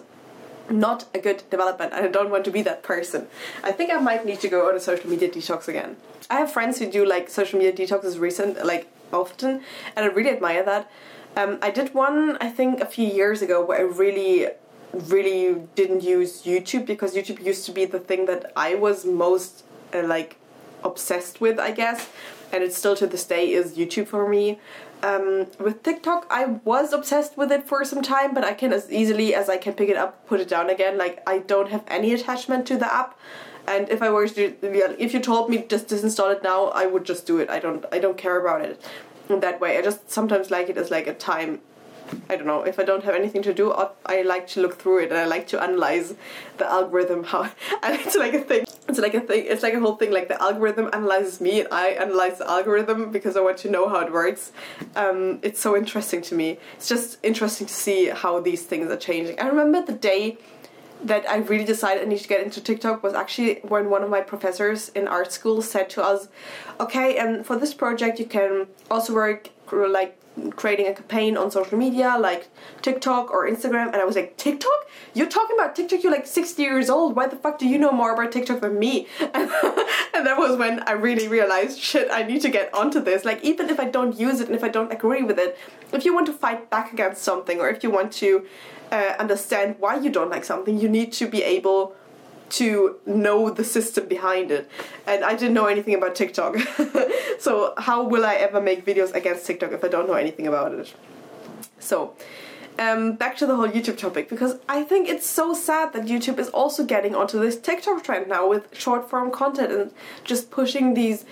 not 0.70 1.04
a 1.14 1.18
good 1.18 1.42
development 1.50 1.92
and 1.92 2.04
I 2.06 2.08
don't 2.08 2.30
want 2.30 2.44
to 2.46 2.50
be 2.50 2.62
that 2.62 2.82
person. 2.82 3.26
I 3.62 3.72
think 3.72 3.92
I 3.92 3.98
might 3.98 4.24
need 4.24 4.40
to 4.40 4.48
go 4.48 4.68
on 4.68 4.74
a 4.74 4.80
social 4.80 5.08
media 5.10 5.28
detox 5.28 5.68
again. 5.68 5.96
I 6.30 6.36
have 6.40 6.50
friends 6.50 6.78
who 6.78 6.90
do 6.90 7.04
like 7.04 7.28
social 7.28 7.58
media 7.58 7.72
detoxes 7.72 8.18
recent 8.18 8.64
like 8.64 8.88
often 9.12 9.62
and 9.94 10.04
I 10.04 10.06
really 10.06 10.30
admire 10.30 10.64
that. 10.64 10.90
Um, 11.36 11.58
I 11.60 11.70
did 11.70 11.94
one 11.94 12.36
I 12.40 12.48
think 12.48 12.80
a 12.80 12.86
few 12.86 13.06
years 13.06 13.42
ago 13.42 13.64
where 13.64 13.78
I 13.78 13.82
really 13.82 14.48
really 14.94 15.66
didn't 15.74 16.02
use 16.02 16.42
YouTube 16.42 16.86
because 16.86 17.14
YouTube 17.14 17.44
used 17.44 17.66
to 17.66 17.72
be 17.72 17.84
the 17.84 17.98
thing 17.98 18.26
that 18.26 18.52
I 18.56 18.74
was 18.74 19.04
most 19.04 19.64
uh, 19.92 20.02
like 20.06 20.36
obsessed 20.84 21.40
with, 21.40 21.58
I 21.58 21.72
guess, 21.72 22.08
and 22.52 22.62
it 22.62 22.72
still 22.72 22.94
to 22.96 23.06
this 23.06 23.24
day 23.24 23.52
is 23.52 23.76
YouTube 23.76 24.06
for 24.06 24.28
me. 24.28 24.58
Um, 25.04 25.48
with 25.60 25.82
TikTok, 25.82 26.26
I 26.30 26.60
was 26.64 26.94
obsessed 26.94 27.36
with 27.36 27.52
it 27.52 27.68
for 27.68 27.84
some 27.84 28.00
time, 28.00 28.32
but 28.32 28.42
I 28.42 28.54
can 28.54 28.72
as 28.72 28.90
easily 28.90 29.34
as 29.34 29.50
I 29.50 29.58
can 29.58 29.74
pick 29.74 29.90
it 29.90 29.98
up, 29.98 30.26
put 30.26 30.40
it 30.40 30.48
down 30.48 30.70
again. 30.70 30.96
Like 30.96 31.22
I 31.26 31.40
don't 31.40 31.68
have 31.68 31.84
any 31.88 32.14
attachment 32.14 32.66
to 32.68 32.78
the 32.78 32.90
app, 32.92 33.18
and 33.68 33.90
if 33.90 34.00
I 34.00 34.08
were 34.08 34.26
to, 34.28 34.54
if 34.98 35.12
you 35.12 35.20
told 35.20 35.50
me 35.50 35.66
just 35.68 35.88
disinstall 35.88 36.32
it 36.32 36.42
now, 36.42 36.68
I 36.68 36.86
would 36.86 37.04
just 37.04 37.26
do 37.26 37.38
it. 37.38 37.50
I 37.50 37.58
don't, 37.58 37.84
I 37.92 37.98
don't 37.98 38.16
care 38.16 38.40
about 38.40 38.62
it 38.62 38.82
in 39.28 39.40
that 39.40 39.60
way. 39.60 39.76
I 39.76 39.82
just 39.82 40.10
sometimes 40.10 40.50
like 40.50 40.70
it 40.70 40.78
as 40.78 40.90
like 40.90 41.06
a 41.06 41.14
time 41.14 41.60
I 42.28 42.36
don't 42.36 42.46
know, 42.46 42.62
if 42.62 42.78
I 42.78 42.84
don't 42.84 43.04
have 43.04 43.14
anything 43.14 43.42
to 43.42 43.54
do, 43.54 43.72
I 44.06 44.22
like 44.22 44.46
to 44.48 44.60
look 44.60 44.78
through 44.78 44.98
it 45.04 45.10
and 45.10 45.18
I 45.18 45.26
like 45.26 45.46
to 45.48 45.62
analyze 45.62 46.14
the 46.58 46.66
algorithm. 46.66 47.24
How 47.24 47.50
it's 47.82 48.16
like 48.16 48.34
a 48.34 48.40
thing. 48.40 48.64
It's 48.88 48.98
like 48.98 49.14
a 49.14 49.20
thing. 49.20 49.46
It's 49.46 49.62
like 49.62 49.74
a 49.74 49.80
whole 49.80 49.96
thing. 49.96 50.12
Like 50.12 50.28
the 50.28 50.40
algorithm 50.40 50.90
analyzes 50.92 51.40
me, 51.40 51.60
and 51.60 51.68
I 51.72 51.88
analyze 51.88 52.38
the 52.38 52.48
algorithm 52.48 53.10
because 53.10 53.36
I 53.36 53.40
want 53.40 53.58
to 53.58 53.70
know 53.70 53.88
how 53.88 54.00
it 54.00 54.12
works. 54.12 54.52
Um, 54.94 55.38
it's 55.42 55.60
so 55.60 55.76
interesting 55.76 56.22
to 56.22 56.34
me. 56.34 56.58
It's 56.76 56.88
just 56.88 57.18
interesting 57.22 57.66
to 57.66 57.74
see 57.74 58.06
how 58.06 58.40
these 58.40 58.62
things 58.62 58.90
are 58.90 58.96
changing. 58.96 59.40
I 59.40 59.48
remember 59.48 59.82
the 59.82 59.98
day 59.98 60.38
that 61.02 61.28
I 61.28 61.36
really 61.36 61.64
decided 61.64 62.02
I 62.02 62.06
need 62.06 62.20
to 62.20 62.28
get 62.28 62.42
into 62.42 62.60
TikTok 62.60 63.02
was 63.02 63.14
actually 63.14 63.60
when 63.62 63.90
one 63.90 64.02
of 64.02 64.10
my 64.10 64.20
professors 64.20 64.90
in 64.90 65.06
art 65.08 65.32
school 65.32 65.60
said 65.60 65.90
to 65.90 66.04
us, 66.04 66.28
"Okay, 66.78 67.16
and 67.16 67.44
for 67.44 67.56
this 67.56 67.74
project 67.74 68.18
you 68.18 68.26
can 68.26 68.68
also 68.90 69.14
work 69.14 69.50
like 69.72 70.16
creating 70.56 70.86
a 70.88 70.94
campaign 70.94 71.36
on 71.36 71.50
social 71.50 71.78
media 71.78 72.16
like 72.18 72.48
TikTok 72.82 73.30
or 73.30 73.48
Instagram 73.48 73.86
and 73.86 73.96
I 73.96 74.04
was 74.04 74.16
like 74.16 74.36
TikTok? 74.36 74.88
You're 75.14 75.28
talking 75.28 75.56
about 75.56 75.76
TikTok? 75.76 76.02
You're 76.02 76.12
like 76.12 76.26
60 76.26 76.62
years 76.62 76.90
old. 76.90 77.16
Why 77.16 77.26
the 77.26 77.36
fuck 77.36 77.58
do 77.58 77.68
you 77.68 77.78
know 77.78 77.92
more 77.92 78.12
about 78.14 78.32
TikTok 78.32 78.60
than 78.60 78.78
me? 78.78 79.06
And, 80.16 80.24
that 80.28 80.38
was 80.38 80.56
when 80.56 80.80
I 80.84 80.92
really 80.92 81.26
realized, 81.26 81.78
shit, 81.78 82.08
I 82.10 82.22
need 82.22 82.40
to 82.42 82.48
get 82.48 82.72
onto 82.72 83.00
this. 83.00 83.24
Like, 83.24 83.42
even 83.42 83.68
if 83.68 83.80
I 83.80 83.86
don't 83.86 84.18
use 84.18 84.40
it 84.40 84.46
and 84.46 84.54
if 84.54 84.62
I 84.62 84.68
don't 84.68 84.92
agree 84.92 85.22
with 85.22 85.38
it, 85.40 85.58
if 85.92 86.04
you 86.04 86.14
want 86.14 86.26
to 86.26 86.32
fight 86.32 86.70
back 86.70 86.92
against 86.92 87.22
something 87.22 87.60
or 87.60 87.68
if 87.68 87.82
you 87.82 87.90
want 87.90 88.12
to 88.14 88.46
uh, 88.92 89.16
understand 89.18 89.76
why 89.80 89.96
you 89.98 90.10
don't 90.10 90.30
like 90.30 90.44
something, 90.44 90.78
you 90.78 90.88
need 90.88 91.12
to 91.14 91.26
be 91.26 91.42
able 91.42 91.94
to 92.50 92.96
know 93.06 93.50
the 93.50 93.64
system 93.64 94.06
behind 94.06 94.50
it. 94.50 94.70
And 95.06 95.24
I 95.24 95.34
didn't 95.34 95.54
know 95.54 95.66
anything 95.66 95.94
about 95.94 96.14
TikTok. 96.14 96.56
so, 97.38 97.74
how 97.78 98.04
will 98.04 98.24
I 98.24 98.34
ever 98.34 98.60
make 98.60 98.84
videos 98.84 99.14
against 99.14 99.46
TikTok 99.46 99.72
if 99.72 99.84
I 99.84 99.88
don't 99.88 100.06
know 100.06 100.14
anything 100.14 100.46
about 100.46 100.72
it? 100.72 100.94
So, 101.78 102.14
um, 102.78 103.12
back 103.12 103.36
to 103.36 103.46
the 103.46 103.54
whole 103.54 103.68
YouTube 103.68 103.98
topic 103.98 104.28
because 104.28 104.58
I 104.68 104.82
think 104.82 105.08
it's 105.08 105.26
so 105.26 105.54
sad 105.54 105.92
that 105.92 106.06
YouTube 106.06 106.38
is 106.38 106.48
also 106.48 106.84
getting 106.84 107.14
onto 107.14 107.38
this 107.38 107.58
TikTok 107.58 108.02
trend 108.02 108.28
now 108.28 108.48
with 108.48 108.76
short 108.76 109.08
form 109.08 109.30
content 109.30 109.72
and 109.72 109.92
just 110.24 110.50
pushing 110.50 110.94
these 110.94 111.24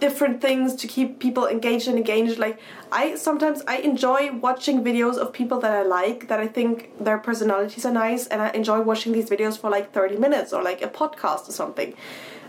different 0.00 0.40
things 0.40 0.74
to 0.76 0.86
keep 0.86 1.18
people 1.18 1.46
engaged 1.46 1.88
and 1.88 1.96
engaged. 1.96 2.38
Like 2.38 2.58
i 2.92 3.16
sometimes 3.16 3.62
i 3.66 3.78
enjoy 3.78 4.32
watching 4.32 4.84
videos 4.84 5.16
of 5.16 5.32
people 5.32 5.58
that 5.60 5.72
i 5.72 5.82
like 5.82 6.28
that 6.28 6.38
i 6.38 6.46
think 6.46 6.92
their 7.02 7.18
personalities 7.18 7.84
are 7.84 7.92
nice 7.92 8.28
and 8.28 8.40
i 8.40 8.50
enjoy 8.50 8.80
watching 8.80 9.12
these 9.12 9.28
videos 9.28 9.58
for 9.58 9.70
like 9.70 9.92
30 9.92 10.16
minutes 10.18 10.52
or 10.52 10.62
like 10.62 10.82
a 10.82 10.88
podcast 10.88 11.48
or 11.48 11.52
something. 11.52 11.94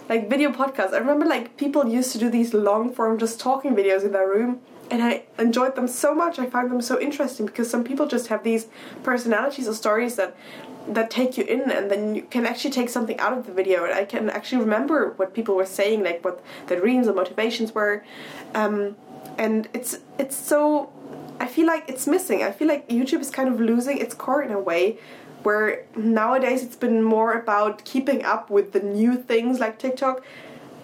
Like 0.09 0.29
video 0.29 0.51
podcasts. 0.51 0.93
I 0.93 0.99
remember 0.99 1.25
like 1.25 1.57
people 1.57 1.85
used 1.85 2.13
to 2.13 2.17
do 2.17 2.29
these 2.29 2.53
long 2.53 2.93
form 2.93 3.17
just 3.17 3.41
talking 3.41 3.75
videos 3.75 4.05
in 4.05 4.13
their 4.13 4.27
room 4.27 4.61
and 4.89 5.03
I 5.03 5.23
enjoyed 5.37 5.75
them 5.75 5.87
so 5.87 6.15
much. 6.15 6.39
I 6.39 6.49
found 6.49 6.71
them 6.71 6.81
so 6.81 6.99
interesting 6.99 7.45
because 7.45 7.69
some 7.69 7.83
people 7.83 8.07
just 8.07 8.27
have 8.27 8.43
these 8.43 8.67
personalities 9.03 9.67
or 9.67 9.73
stories 9.73 10.15
that 10.15 10.35
that 10.87 11.11
take 11.11 11.37
you 11.37 11.43
in, 11.43 11.69
and 11.71 11.91
then 11.91 12.15
you 12.15 12.23
can 12.23 12.45
actually 12.45 12.71
take 12.71 12.89
something 12.89 13.19
out 13.19 13.33
of 13.37 13.45
the 13.45 13.51
video. 13.51 13.83
And 13.85 13.93
I 13.93 14.05
can 14.05 14.29
actually 14.29 14.61
remember 14.61 15.13
what 15.17 15.33
people 15.33 15.55
were 15.55 15.65
saying, 15.65 16.03
like 16.03 16.23
what 16.23 16.43
their 16.67 16.79
dreams 16.79 17.07
or 17.07 17.13
motivations 17.13 17.73
were, 17.73 18.03
um, 18.53 18.95
and 19.37 19.67
it's 19.73 19.99
it's 20.17 20.35
so. 20.35 20.91
I 21.39 21.45
feel 21.45 21.67
like 21.67 21.87
it's 21.87 22.07
missing. 22.07 22.41
I 22.41 22.51
feel 22.51 22.67
like 22.67 22.89
YouTube 22.89 23.19
is 23.19 23.29
kind 23.29 23.47
of 23.47 23.59
losing 23.59 23.99
its 23.99 24.15
core 24.15 24.41
in 24.41 24.51
a 24.51 24.59
way 24.59 24.97
where 25.43 25.85
nowadays 25.95 26.63
it's 26.63 26.75
been 26.75 27.03
more 27.03 27.33
about 27.33 27.85
keeping 27.85 28.25
up 28.25 28.49
with 28.49 28.73
the 28.73 28.79
new 28.79 29.15
things 29.15 29.59
like 29.59 29.77
TikTok 29.77 30.23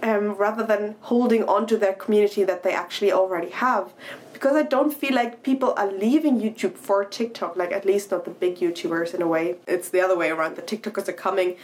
um, 0.04 0.34
rather 0.34 0.64
than 0.64 0.96
holding 1.02 1.44
on 1.46 1.66
to 1.68 1.78
their 1.78 1.94
community 1.94 2.44
that 2.44 2.62
they 2.64 2.74
actually 2.74 3.12
already 3.12 3.50
have. 3.50 3.94
Because 4.34 4.56
I 4.58 4.64
don't 4.64 4.94
feel 4.94 5.16
like 5.16 5.42
people 5.42 5.74
are 5.78 5.90
leaving 5.90 6.42
YouTube 6.42 6.76
for 6.76 7.06
TikTok, 7.06 7.56
like 7.56 7.72
at 7.72 7.86
least 7.86 8.12
not 8.12 8.26
the 8.26 8.32
big 8.32 8.58
YouTubers 8.58 9.14
in 9.14 9.22
a 9.22 9.28
way. 9.28 9.56
It's 9.66 9.90
the 9.90 10.02
other 10.02 10.18
way 10.18 10.30
around. 10.30 10.58
The 10.58 10.62
TikTokers 10.62 11.08
are 11.08 11.14
coming 11.14 11.56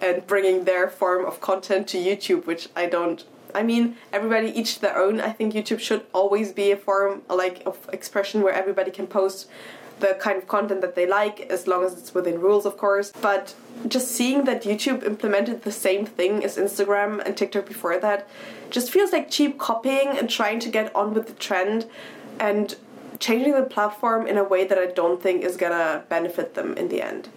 and 0.00 0.24
bringing 0.26 0.64
their 0.64 0.88
form 0.88 1.26
of 1.26 1.40
content 1.40 1.88
to 1.88 1.98
YouTube, 1.98 2.46
which 2.46 2.68
I 2.76 2.86
don't 2.86 3.24
I 3.54 3.62
mean, 3.62 3.96
everybody 4.12 4.48
each 4.48 4.80
their 4.80 4.96
own. 4.98 5.22
I 5.22 5.30
think 5.30 5.54
YouTube 5.54 5.80
should 5.80 6.04
always 6.12 6.52
be 6.52 6.70
a 6.70 6.76
form 6.76 7.22
like 7.30 7.62
of 7.64 7.88
expression 7.92 8.42
where 8.42 8.52
everybody 8.52 8.90
can 8.90 9.06
post 9.06 9.48
the 10.00 10.16
kind 10.20 10.38
of 10.38 10.48
content 10.48 10.80
that 10.80 10.94
they 10.94 11.06
like, 11.06 11.40
as 11.50 11.66
long 11.66 11.84
as 11.84 11.94
it's 11.94 12.14
within 12.14 12.40
rules, 12.40 12.66
of 12.66 12.76
course. 12.76 13.12
But 13.20 13.54
just 13.86 14.08
seeing 14.08 14.44
that 14.44 14.62
YouTube 14.64 15.04
implemented 15.04 15.62
the 15.62 15.72
same 15.72 16.04
thing 16.06 16.44
as 16.44 16.56
Instagram 16.56 17.24
and 17.24 17.36
TikTok 17.36 17.66
before 17.66 17.98
that 17.98 18.28
just 18.70 18.90
feels 18.90 19.12
like 19.12 19.30
cheap 19.30 19.58
copying 19.58 20.08
and 20.18 20.28
trying 20.28 20.60
to 20.60 20.68
get 20.68 20.94
on 20.94 21.14
with 21.14 21.26
the 21.26 21.34
trend 21.34 21.86
and 22.40 22.76
changing 23.18 23.54
the 23.54 23.62
platform 23.62 24.26
in 24.26 24.36
a 24.36 24.44
way 24.44 24.66
that 24.66 24.78
I 24.78 24.86
don't 24.86 25.22
think 25.22 25.42
is 25.42 25.56
gonna 25.56 26.04
benefit 26.08 26.54
them 26.54 26.74
in 26.74 26.88
the 26.88 27.02
end. 27.02 27.28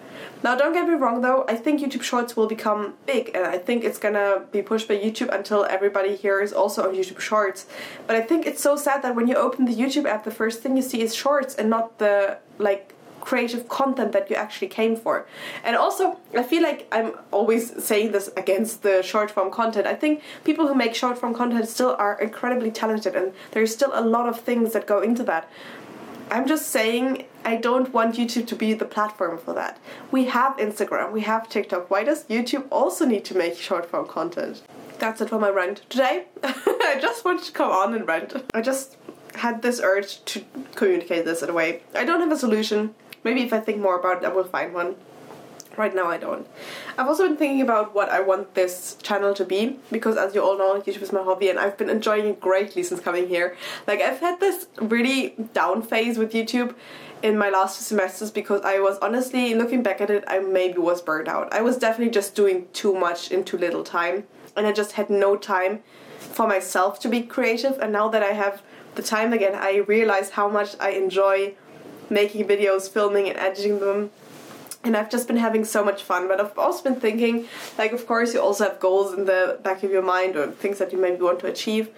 Now, 0.44 0.56
don't 0.56 0.74
get 0.74 0.88
me 0.88 0.96
wrong 0.96 1.22
though, 1.22 1.46
I 1.48 1.56
think 1.56 1.82
YouTube 1.82 2.02
Shorts 2.02 2.36
will 2.36 2.48
become 2.48 2.96
big 3.06 3.32
and 3.36 3.46
I 3.46 3.58
think 3.58 3.84
it's 3.84 3.98
gonna 3.98 4.44
be 4.52 4.62
pushed 4.62 4.88
by 4.88 4.98
YouTube 4.98 5.34
until 5.34 5.66
everybody 5.66 6.16
here 6.16 6.42
is 6.42 6.52
also 6.54 6.88
on 6.88 6.96
YouTube 6.96 7.20
Shorts. 7.20 7.68
But 8.08 8.16
I 8.16 8.22
think 8.22 8.46
it's 8.46 8.62
so 8.62 8.76
sad 8.76 9.02
that 9.04 9.16
when 9.16 9.28
you 9.28 9.36
open 9.36 9.66
the 9.66 9.76
YouTube 9.76 10.06
app, 10.06 10.24
the 10.24 10.32
first 10.32 10.62
thing 10.62 10.76
you 10.76 10.84
see 10.84 11.02
is 11.02 11.16
Shorts 11.16 11.56
and 11.56 11.70
not 11.70 12.00
the 12.00 12.38
like 12.58 12.96
creative 13.22 13.70
content 13.70 14.12
that 14.12 14.30
you 14.30 14.36
actually 14.36 14.68
came 14.68 14.96
for. 14.96 15.26
And 15.64 15.76
also, 15.76 16.18
I 16.36 16.44
feel 16.44 16.64
like 16.64 16.88
I'm 16.92 17.14
always 17.32 17.84
saying 17.84 18.12
this 18.12 18.30
against 18.36 18.84
the 18.84 19.02
short 19.02 19.32
form 19.32 19.52
content. 19.52 19.88
I 19.88 19.96
think 19.96 20.22
people 20.44 20.68
who 20.68 20.76
make 20.76 20.96
short 20.96 21.18
form 21.18 21.34
content 21.34 21.68
still 21.70 21.96
are 21.98 22.20
incredibly 22.20 22.72
talented, 22.72 23.16
and 23.16 23.32
there's 23.52 23.72
still 23.72 23.92
a 23.94 24.02
lot 24.02 24.28
of 24.28 24.40
things 24.42 24.74
that 24.74 24.88
go 24.88 25.02
into 25.02 25.24
that. 25.24 25.50
I'm 26.30 26.48
just 26.48 26.70
saying 26.70 27.26
I 27.44 27.56
don't 27.56 27.92
want 27.92 28.16
YouTube 28.16 28.48
to 28.48 28.56
be 28.56 28.74
the 28.74 28.86
platform 28.86 29.38
for 29.38 29.54
that. 29.54 29.80
We 30.12 30.26
have 30.26 30.58
Instagram, 30.58 31.12
we 31.12 31.22
have 31.22 31.50
TikTok. 31.50 31.90
Why 31.90 32.04
does 32.04 32.26
YouTube 32.26 32.68
also 32.72 33.06
need 33.06 33.26
to 33.26 33.38
make 33.38 33.56
short 33.58 33.90
form 33.90 34.08
content? 34.08 34.62
That's 35.00 35.22
it 35.22 35.30
for 35.30 35.40
my 35.40 35.50
rant. 35.50 35.82
Today, 35.90 36.26
I 36.44 37.00
just 37.02 37.26
wanted 37.26 37.44
to 37.46 37.52
come 37.52 37.72
on 37.72 37.96
and 37.96 38.08
rant. 38.08 38.34
I 38.54 38.62
just 38.62 38.98
had 39.36 39.64
this 39.64 39.80
urge 39.80 40.24
to 40.26 40.46
communicate 40.76 41.26
this 41.26 41.42
in 41.42 41.50
a 41.50 41.54
way. 41.54 41.82
I 41.96 42.06
don't 42.06 42.20
have 42.20 42.32
a 42.32 42.38
solution. 42.38 42.94
Maybe 43.24 43.42
if 43.42 43.54
I 43.54 43.60
think 43.60 43.80
more 43.80 44.00
about 44.00 44.24
it, 44.24 44.26
I 44.26 44.30
will 44.30 44.44
find 44.44 44.74
one. 44.74 44.96
Right 45.78 45.96
now, 45.96 46.08
I 46.08 46.18
don't. 46.18 46.48
I've 46.98 47.08
also 47.08 47.28
been 47.28 47.38
thinking 47.38 47.62
about 47.62 47.96
what 47.96 48.10
I 48.10 48.20
want 48.20 48.56
this 48.56 48.98
channel 49.02 49.34
to 49.36 49.46
be 49.46 49.80
because, 49.90 50.18
as 50.18 50.36
you 50.36 50.44
all 50.44 50.58
know, 50.58 50.82
YouTube 50.82 51.02
is 51.02 51.14
my 51.14 51.24
hobby 51.24 51.50
and 51.50 51.58
I've 51.58 51.78
been 51.78 51.90
enjoying 51.90 52.26
it 52.26 52.42
greatly 52.42 52.84
since 52.84 53.00
coming 53.00 53.28
here. 53.28 53.56
Like, 53.88 54.02
I've 54.02 54.20
had 54.20 54.40
this 54.42 54.68
really 54.82 55.36
down 55.54 55.82
phase 55.82 56.18
with 56.18 56.34
YouTube 56.34 56.76
in 57.24 57.38
my 57.38 57.50
last 57.50 57.78
two 57.78 57.84
semesters 57.84 58.32
because 58.32 58.62
I 58.62 58.80
was 58.80 58.98
honestly 59.00 59.54
looking 59.54 59.84
back 59.84 60.02
at 60.02 60.10
it, 60.10 60.24
I 60.28 60.40
maybe 60.40 60.80
was 60.80 61.02
burnt 61.02 61.28
out. 61.28 61.54
I 61.54 61.62
was 61.62 61.78
definitely 61.78 62.12
just 62.12 62.36
doing 62.36 62.68
too 62.74 62.94
much 62.94 63.32
in 63.32 63.44
too 63.44 63.58
little 63.58 63.84
time 63.84 64.26
and 64.56 64.66
I 64.68 64.72
just 64.72 64.94
had 64.94 65.10
no 65.10 65.38
time 65.38 65.84
for 66.18 66.48
myself 66.48 67.00
to 67.02 67.10
be 67.10 67.22
creative. 67.22 67.78
And 67.80 67.92
now 67.94 68.08
that 68.10 68.24
I 68.24 68.34
have 68.34 68.62
the 68.96 69.04
time 69.04 69.34
again, 69.34 69.56
I 69.56 69.78
realize 69.88 70.32
how 70.32 70.50
much 70.50 70.76
I 70.80 70.92
enjoy 70.92 71.56
making 72.10 72.46
videos, 72.48 72.90
filming, 72.90 73.30
and 73.30 73.38
editing 73.38 73.80
them. 73.80 74.12
And 74.84 74.98
I've 74.98 75.10
just 75.10 75.28
been 75.28 75.38
having 75.38 75.64
so 75.64 75.84
much 75.84 76.04
fun. 76.04 76.28
But 76.28 76.40
I've 76.40 76.58
also 76.58 76.84
been 76.84 77.00
thinking, 77.00 77.48
like, 77.78 77.92
of 77.92 78.08
course, 78.08 78.34
you 78.34 78.42
also 78.42 78.64
have 78.66 78.80
goals 78.80 79.14
in 79.14 79.26
the 79.26 79.60
back 79.64 79.84
of 79.84 79.92
your 79.92 80.02
mind 80.02 80.36
or 80.36 80.48
things 80.48 80.80
that 80.80 80.92
you 80.92 80.98
maybe 80.98 81.22
want 81.22 81.40
to 81.42 81.48
achieve. 81.48 81.90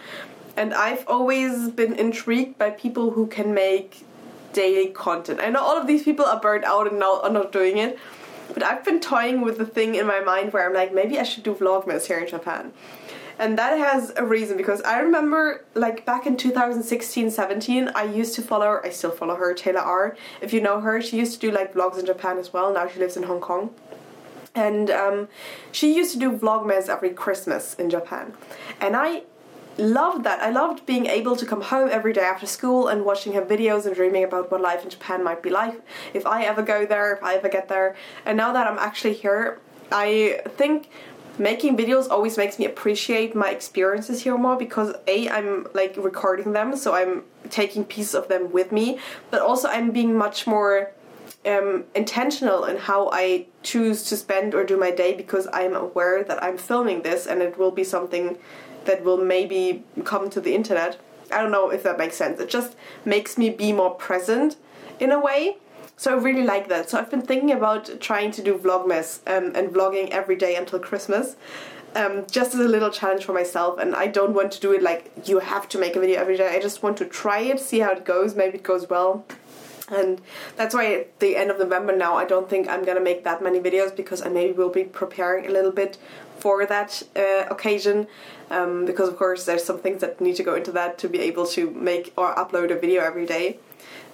And 0.57 0.73
I've 0.73 1.07
always 1.07 1.69
been 1.69 1.93
intrigued 1.93 2.57
by 2.57 2.71
people 2.71 3.11
who 3.11 3.27
can 3.27 3.53
make 3.53 4.05
daily 4.51 4.87
content. 4.87 5.39
I 5.41 5.49
know 5.49 5.61
all 5.61 5.77
of 5.79 5.87
these 5.87 6.03
people 6.03 6.25
are 6.25 6.39
burnt 6.39 6.63
out 6.63 6.87
and 6.87 6.99
now 6.99 7.21
are 7.21 7.29
not 7.29 7.51
doing 7.51 7.77
it. 7.77 7.97
But 8.53 8.61
I've 8.61 8.83
been 8.83 8.99
toying 8.99 9.41
with 9.41 9.57
the 9.57 9.65
thing 9.65 9.95
in 9.95 10.05
my 10.05 10.19
mind 10.19 10.53
where 10.53 10.67
I'm 10.67 10.73
like, 10.73 10.93
maybe 10.93 11.17
I 11.17 11.23
should 11.23 11.43
do 11.43 11.55
Vlogmas 11.55 12.05
here 12.05 12.19
in 12.19 12.27
Japan 12.27 12.73
and 13.39 13.57
that 13.57 13.77
has 13.77 14.13
a 14.15 14.25
reason 14.25 14.57
because 14.57 14.81
I 14.81 14.99
remember 14.99 15.65
like 15.73 16.05
back 16.05 16.25
in 16.25 16.37
2016 16.37 17.31
17 17.31 17.89
I 17.95 18.03
used 18.03 18.35
to 18.35 18.41
follow 18.41 18.79
I 18.83 18.89
still 18.89 19.11
follow 19.11 19.35
her 19.35 19.53
Taylor 19.53 19.81
R. 19.81 20.17
If 20.41 20.53
you 20.53 20.61
know 20.61 20.79
her 20.81 21.01
she 21.01 21.17
used 21.17 21.33
to 21.33 21.39
do 21.39 21.51
like 21.51 21.73
vlogs 21.73 21.99
in 21.99 22.05
Japan 22.05 22.37
as 22.37 22.53
well. 22.53 22.73
Now 22.73 22.87
she 22.87 22.99
lives 22.99 23.17
in 23.17 23.23
Hong 23.23 23.41
Kong. 23.41 23.73
And 24.55 24.91
um, 24.91 25.27
she 25.71 25.95
used 25.95 26.13
to 26.13 26.19
do 26.19 26.31
vlogmas 26.31 26.87
every 26.87 27.09
Christmas 27.09 27.73
in 27.73 27.89
Japan. 27.89 28.33
And 28.79 28.95
I 28.95 29.23
loved 29.79 30.23
that. 30.25 30.39
I 30.41 30.51
loved 30.51 30.85
being 30.85 31.07
able 31.07 31.35
to 31.35 31.45
come 31.45 31.61
home 31.61 31.89
every 31.91 32.13
day 32.13 32.21
after 32.21 32.45
school 32.45 32.87
and 32.87 33.03
watching 33.03 33.33
her 33.33 33.41
videos 33.41 33.87
and 33.87 33.95
dreaming 33.95 34.23
about 34.23 34.51
what 34.51 34.61
life 34.61 34.83
in 34.83 34.91
Japan 34.91 35.23
might 35.23 35.41
be 35.41 35.49
like 35.49 35.81
if 36.13 36.27
I 36.27 36.43
ever 36.43 36.61
go 36.61 36.85
there 36.85 37.15
if 37.15 37.23
I 37.23 37.35
ever 37.35 37.49
get 37.49 37.67
there. 37.67 37.95
And 38.25 38.37
now 38.37 38.53
that 38.53 38.67
I'm 38.67 38.77
actually 38.77 39.13
here 39.13 39.59
I 39.91 40.41
think 40.57 40.89
making 41.37 41.75
videos 41.75 42.09
always 42.09 42.37
makes 42.37 42.59
me 42.59 42.65
appreciate 42.65 43.35
my 43.35 43.49
experiences 43.49 44.23
here 44.23 44.37
more 44.37 44.55
because 44.55 44.93
a 45.07 45.29
i'm 45.29 45.67
like 45.73 45.95
recording 45.97 46.53
them 46.53 46.75
so 46.75 46.93
i'm 46.93 47.23
taking 47.49 47.83
pieces 47.83 48.13
of 48.13 48.27
them 48.27 48.51
with 48.51 48.71
me 48.71 48.99
but 49.31 49.41
also 49.41 49.67
i'm 49.67 49.91
being 49.91 50.15
much 50.15 50.45
more 50.45 50.91
um, 51.45 51.83
intentional 51.95 52.63
in 52.65 52.77
how 52.77 53.09
i 53.11 53.45
choose 53.63 54.03
to 54.03 54.15
spend 54.15 54.53
or 54.53 54.63
do 54.63 54.77
my 54.77 54.91
day 54.91 55.13
because 55.13 55.47
i'm 55.53 55.75
aware 55.75 56.23
that 56.23 56.41
i'm 56.43 56.57
filming 56.57 57.01
this 57.01 57.25
and 57.25 57.41
it 57.41 57.57
will 57.57 57.71
be 57.71 57.83
something 57.83 58.37
that 58.85 59.03
will 59.03 59.17
maybe 59.17 59.83
come 60.03 60.29
to 60.29 60.41
the 60.41 60.55
internet. 60.55 60.99
I 61.31 61.41
don't 61.41 61.51
know 61.51 61.69
if 61.69 61.83
that 61.83 61.97
makes 61.97 62.15
sense. 62.15 62.39
It 62.39 62.49
just 62.49 62.75
makes 63.05 63.37
me 63.37 63.49
be 63.49 63.71
more 63.71 63.91
present 63.91 64.57
in 64.99 65.11
a 65.11 65.19
way 65.19 65.57
so 65.97 66.11
I 66.11 66.21
really 66.21 66.43
like 66.43 66.69
that. 66.69 66.89
So 66.89 66.97
I've 66.97 67.09
been 67.09 67.21
thinking 67.21 67.51
about 67.51 67.99
trying 68.01 68.31
to 68.31 68.41
do 68.41 68.57
Vlogmas 68.57 69.19
um, 69.27 69.55
and 69.55 69.69
vlogging 69.69 70.09
every 70.09 70.35
day 70.35 70.55
until 70.55 70.79
Christmas. 70.79 71.35
Um, 71.95 72.25
just 72.31 72.55
as 72.55 72.59
a 72.59 72.67
little 72.67 72.89
challenge 72.89 73.23
for 73.23 73.33
myself, 73.33 73.79
and 73.79 73.95
I 73.95 74.07
don't 74.07 74.33
want 74.33 74.51
to 74.53 74.59
do 74.59 74.71
it 74.73 74.81
like 74.81 75.11
you 75.25 75.37
have 75.37 75.69
to 75.69 75.77
make 75.77 75.95
a 75.95 75.99
video 75.99 76.19
every 76.19 76.37
day. 76.37 76.55
I 76.55 76.59
just 76.59 76.81
want 76.81 76.97
to 76.97 77.05
try 77.05 77.41
it, 77.41 77.59
see 77.59 77.79
how 77.79 77.91
it 77.91 78.03
goes. 78.03 78.33
Maybe 78.33 78.57
it 78.57 78.63
goes 78.63 78.89
well, 78.89 79.23
and 79.89 80.21
that's 80.55 80.73
why 80.73 80.93
at 80.93 81.19
the 81.19 81.35
end 81.35 81.51
of 81.51 81.59
November 81.59 81.95
now 81.95 82.15
I 82.15 82.25
don't 82.25 82.49
think 82.49 82.67
I'm 82.67 82.83
gonna 82.83 82.99
make 83.01 83.23
that 83.23 83.43
many 83.43 83.59
videos 83.59 83.95
because 83.95 84.21
I 84.21 84.29
maybe 84.29 84.53
will 84.53 84.69
be 84.69 84.83
preparing 84.83 85.45
a 85.45 85.51
little 85.51 85.71
bit 85.71 85.97
for 86.37 86.65
that 86.65 87.03
uh, 87.15 87.45
occasion 87.49 88.07
um, 88.49 88.85
because 88.85 89.09
of 89.09 89.17
course 89.17 89.45
there's 89.45 89.63
some 89.63 89.79
things 89.79 90.01
that 90.01 90.19
need 90.19 90.35
to 90.37 90.43
go 90.43 90.55
into 90.55 90.71
that 90.71 90.97
to 90.99 91.09
be 91.09 91.19
able 91.19 91.45
to 91.47 91.69
make 91.71 92.13
or 92.17 92.33
upload 92.35 92.71
a 92.71 92.79
video 92.79 93.03
every 93.03 93.25
day 93.25 93.59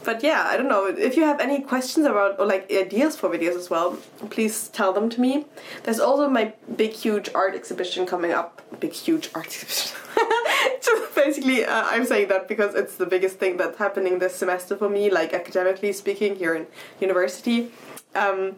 but 0.04 0.24
yeah, 0.24 0.46
I 0.48 0.56
don't 0.56 0.70
know. 0.70 0.86
If 0.86 1.18
you 1.18 1.24
have 1.24 1.40
any 1.40 1.62
questions 1.62 2.06
about 2.06 2.40
or 2.40 2.46
like 2.46 2.72
ideas 2.72 3.18
for 3.18 3.30
videos 3.30 3.56
as 3.56 3.70
well, 3.70 3.98
please 4.30 4.70
tell 4.70 4.94
them 4.94 5.10
to 5.10 5.20
me. 5.20 5.46
There's 5.84 6.00
also 6.00 6.30
my 6.30 6.54
big, 6.76 6.92
huge 6.92 7.30
art 7.36 7.54
exhibition 7.54 8.06
coming 8.06 8.32
up. 8.32 8.62
Big, 8.80 8.94
huge 8.94 9.30
art 9.36 9.48
exhibition. 9.48 9.98
so 10.82 11.08
basically, 11.16 11.66
uh, 11.66 11.84
I'm 11.86 12.06
saying 12.06 12.30
that 12.30 12.48
because 12.48 12.76
it's 12.76 12.96
the 12.96 13.06
biggest 13.06 13.40
thing 13.40 13.58
that's 13.58 13.78
happening 13.78 14.20
this 14.20 14.36
semester 14.36 14.78
for 14.78 14.90
me, 14.90 15.12
like 15.12 15.34
academically 15.34 15.92
speaking, 15.92 16.36
here 16.36 16.56
in 16.56 16.68
university. 17.02 17.72
Um, 18.16 18.56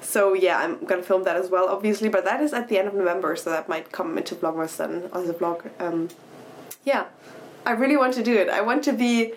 so 0.00 0.34
yeah, 0.34 0.58
I'm 0.58 0.84
gonna 0.84 1.02
film 1.02 1.22
that 1.24 1.36
as 1.36 1.50
well, 1.50 1.68
obviously. 1.68 2.08
But 2.08 2.24
that 2.24 2.42
is 2.42 2.52
at 2.52 2.68
the 2.68 2.78
end 2.78 2.88
of 2.88 2.94
November, 2.94 3.36
so 3.36 3.50
that 3.50 3.68
might 3.68 3.92
come 3.92 4.18
into 4.18 4.34
Vlogmas 4.34 4.76
then 4.76 5.08
as 5.12 5.28
a 5.28 5.34
vlog. 5.34 5.70
Um, 5.80 6.08
yeah, 6.84 7.06
I 7.64 7.72
really 7.72 7.96
want 7.96 8.14
to 8.14 8.22
do 8.22 8.36
it. 8.36 8.48
I 8.48 8.60
want 8.60 8.82
to 8.84 8.92
be 8.92 9.34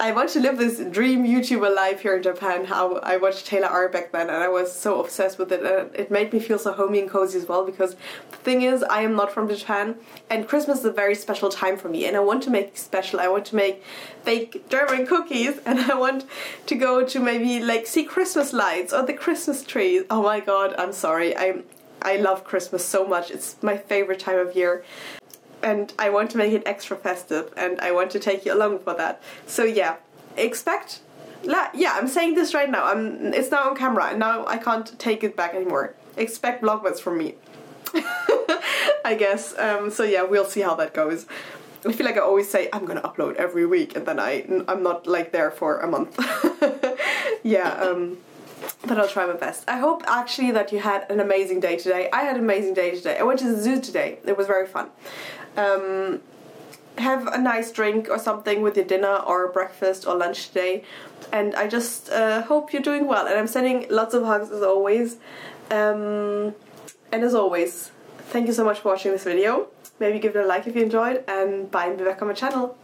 I 0.00 0.10
want 0.10 0.30
to 0.30 0.40
live 0.40 0.58
this 0.58 0.80
dream 0.90 1.24
YouTuber 1.24 1.74
life 1.74 2.00
here 2.00 2.16
in 2.16 2.22
Japan. 2.22 2.64
How 2.64 2.96
I 2.96 3.16
watched 3.16 3.46
Taylor 3.46 3.68
R 3.68 3.88
back 3.88 4.10
then, 4.10 4.28
and 4.28 4.42
I 4.42 4.48
was 4.48 4.72
so 4.72 5.00
obsessed 5.00 5.38
with 5.38 5.52
it, 5.52 5.64
and 5.64 5.94
it 5.94 6.10
made 6.10 6.32
me 6.32 6.40
feel 6.40 6.58
so 6.58 6.72
homey 6.72 6.98
and 6.98 7.08
cozy 7.08 7.38
as 7.38 7.46
well. 7.46 7.64
Because 7.64 7.94
the 8.30 8.36
thing 8.38 8.62
is, 8.62 8.82
I 8.82 9.02
am 9.02 9.14
not 9.14 9.32
from 9.32 9.48
Japan, 9.48 9.94
and 10.28 10.48
Christmas 10.48 10.80
is 10.80 10.84
a 10.86 10.90
very 10.90 11.14
special 11.14 11.48
time 11.48 11.76
for 11.76 11.88
me, 11.88 12.06
and 12.06 12.16
I 12.16 12.20
want 12.20 12.42
to 12.42 12.50
make 12.50 12.76
special. 12.76 13.20
I 13.20 13.28
want 13.28 13.44
to 13.46 13.56
make 13.56 13.84
fake 14.24 14.68
German 14.68 15.06
cookies, 15.06 15.58
and 15.64 15.78
I 15.78 15.94
want 15.94 16.24
to 16.66 16.74
go 16.74 17.06
to 17.06 17.20
maybe 17.20 17.60
like 17.60 17.86
see 17.86 18.04
Christmas 18.04 18.52
lights 18.52 18.92
or 18.92 19.06
the 19.06 19.14
Christmas 19.14 19.62
trees. 19.62 20.02
Oh 20.10 20.22
my 20.22 20.40
God, 20.40 20.74
I'm 20.76 20.92
sorry. 20.92 21.36
I 21.36 21.62
I 22.02 22.16
love 22.16 22.42
Christmas 22.42 22.84
so 22.84 23.06
much. 23.06 23.30
It's 23.30 23.56
my 23.62 23.76
favorite 23.76 24.18
time 24.18 24.38
of 24.38 24.56
year 24.56 24.84
and 25.64 25.92
I 25.98 26.10
want 26.10 26.30
to 26.32 26.36
make 26.36 26.52
it 26.52 26.62
extra 26.66 26.96
festive 26.96 27.52
and 27.56 27.80
I 27.80 27.90
want 27.90 28.10
to 28.12 28.20
take 28.20 28.44
you 28.44 28.52
along 28.54 28.80
for 28.80 28.94
that. 28.94 29.22
So 29.46 29.64
yeah, 29.64 29.96
expect 30.36 31.00
yeah, 31.74 31.96
I'm 31.96 32.08
saying 32.08 32.34
this 32.34 32.54
right 32.54 32.70
now. 32.70 32.86
I'm 32.86 33.32
it's 33.34 33.50
now 33.50 33.68
on 33.68 33.76
camera 33.76 34.06
and 34.06 34.18
now 34.18 34.46
I 34.46 34.58
can't 34.58 34.98
take 34.98 35.24
it 35.24 35.36
back 35.36 35.54
anymore. 35.54 35.94
Expect 36.16 36.62
vlogmas 36.62 37.00
from 37.00 37.18
me. 37.18 37.34
I 39.04 39.16
guess. 39.18 39.56
Um, 39.58 39.90
so 39.90 40.02
yeah, 40.04 40.22
we'll 40.22 40.44
see 40.44 40.60
how 40.60 40.74
that 40.76 40.94
goes. 40.94 41.26
I 41.86 41.92
feel 41.92 42.06
like 42.06 42.16
I 42.16 42.20
always 42.20 42.48
say 42.48 42.68
I'm 42.72 42.86
gonna 42.86 43.02
upload 43.02 43.36
every 43.36 43.66
week 43.66 43.94
and 43.96 44.06
then 44.06 44.18
I 44.18 44.44
I'm 44.68 44.82
not 44.82 45.06
like 45.06 45.32
there 45.32 45.50
for 45.50 45.80
a 45.80 45.86
month. 45.86 46.18
yeah, 47.42 47.70
um, 47.74 48.18
but 48.86 48.98
I'll 48.98 49.08
try 49.08 49.26
my 49.26 49.34
best. 49.34 49.64
I 49.68 49.78
hope 49.78 50.02
actually 50.06 50.50
that 50.52 50.72
you 50.72 50.80
had 50.80 51.10
an 51.10 51.20
amazing 51.20 51.60
day 51.60 51.76
today. 51.76 52.08
I 52.12 52.22
had 52.22 52.36
an 52.36 52.42
amazing 52.42 52.74
day 52.74 52.92
today. 52.92 53.18
I 53.18 53.22
went 53.22 53.38
to 53.40 53.50
the 53.50 53.60
zoo 53.60 53.80
today. 53.80 54.18
It 54.24 54.36
was 54.36 54.46
very 54.46 54.66
fun 54.66 54.90
um, 55.56 56.20
have 56.98 57.26
a 57.26 57.38
nice 57.38 57.72
drink 57.72 58.08
or 58.08 58.18
something 58.18 58.62
with 58.62 58.76
your 58.76 58.86
dinner 58.86 59.16
or 59.16 59.48
breakfast 59.48 60.06
or 60.06 60.16
lunch 60.16 60.48
today. 60.48 60.84
And 61.32 61.54
I 61.54 61.66
just 61.66 62.10
uh, 62.10 62.42
hope 62.42 62.72
you're 62.72 62.82
doing 62.82 63.06
well. 63.06 63.26
And 63.26 63.38
I'm 63.38 63.46
sending 63.46 63.86
lots 63.90 64.14
of 64.14 64.24
hugs 64.24 64.50
as 64.50 64.62
always. 64.62 65.16
Um, 65.70 66.54
and 67.10 67.24
as 67.24 67.34
always, 67.34 67.90
thank 68.32 68.46
you 68.46 68.52
so 68.52 68.64
much 68.64 68.80
for 68.80 68.90
watching 68.90 69.12
this 69.12 69.24
video. 69.24 69.68
Maybe 70.00 70.18
give 70.18 70.36
it 70.36 70.44
a 70.44 70.46
like 70.46 70.66
if 70.66 70.74
you 70.74 70.82
enjoyed, 70.82 71.22
and 71.28 71.70
bye 71.70 71.86
and 71.86 71.96
be 71.96 72.04
back 72.04 72.20
on 72.20 72.28
my 72.28 72.34
channel. 72.34 72.76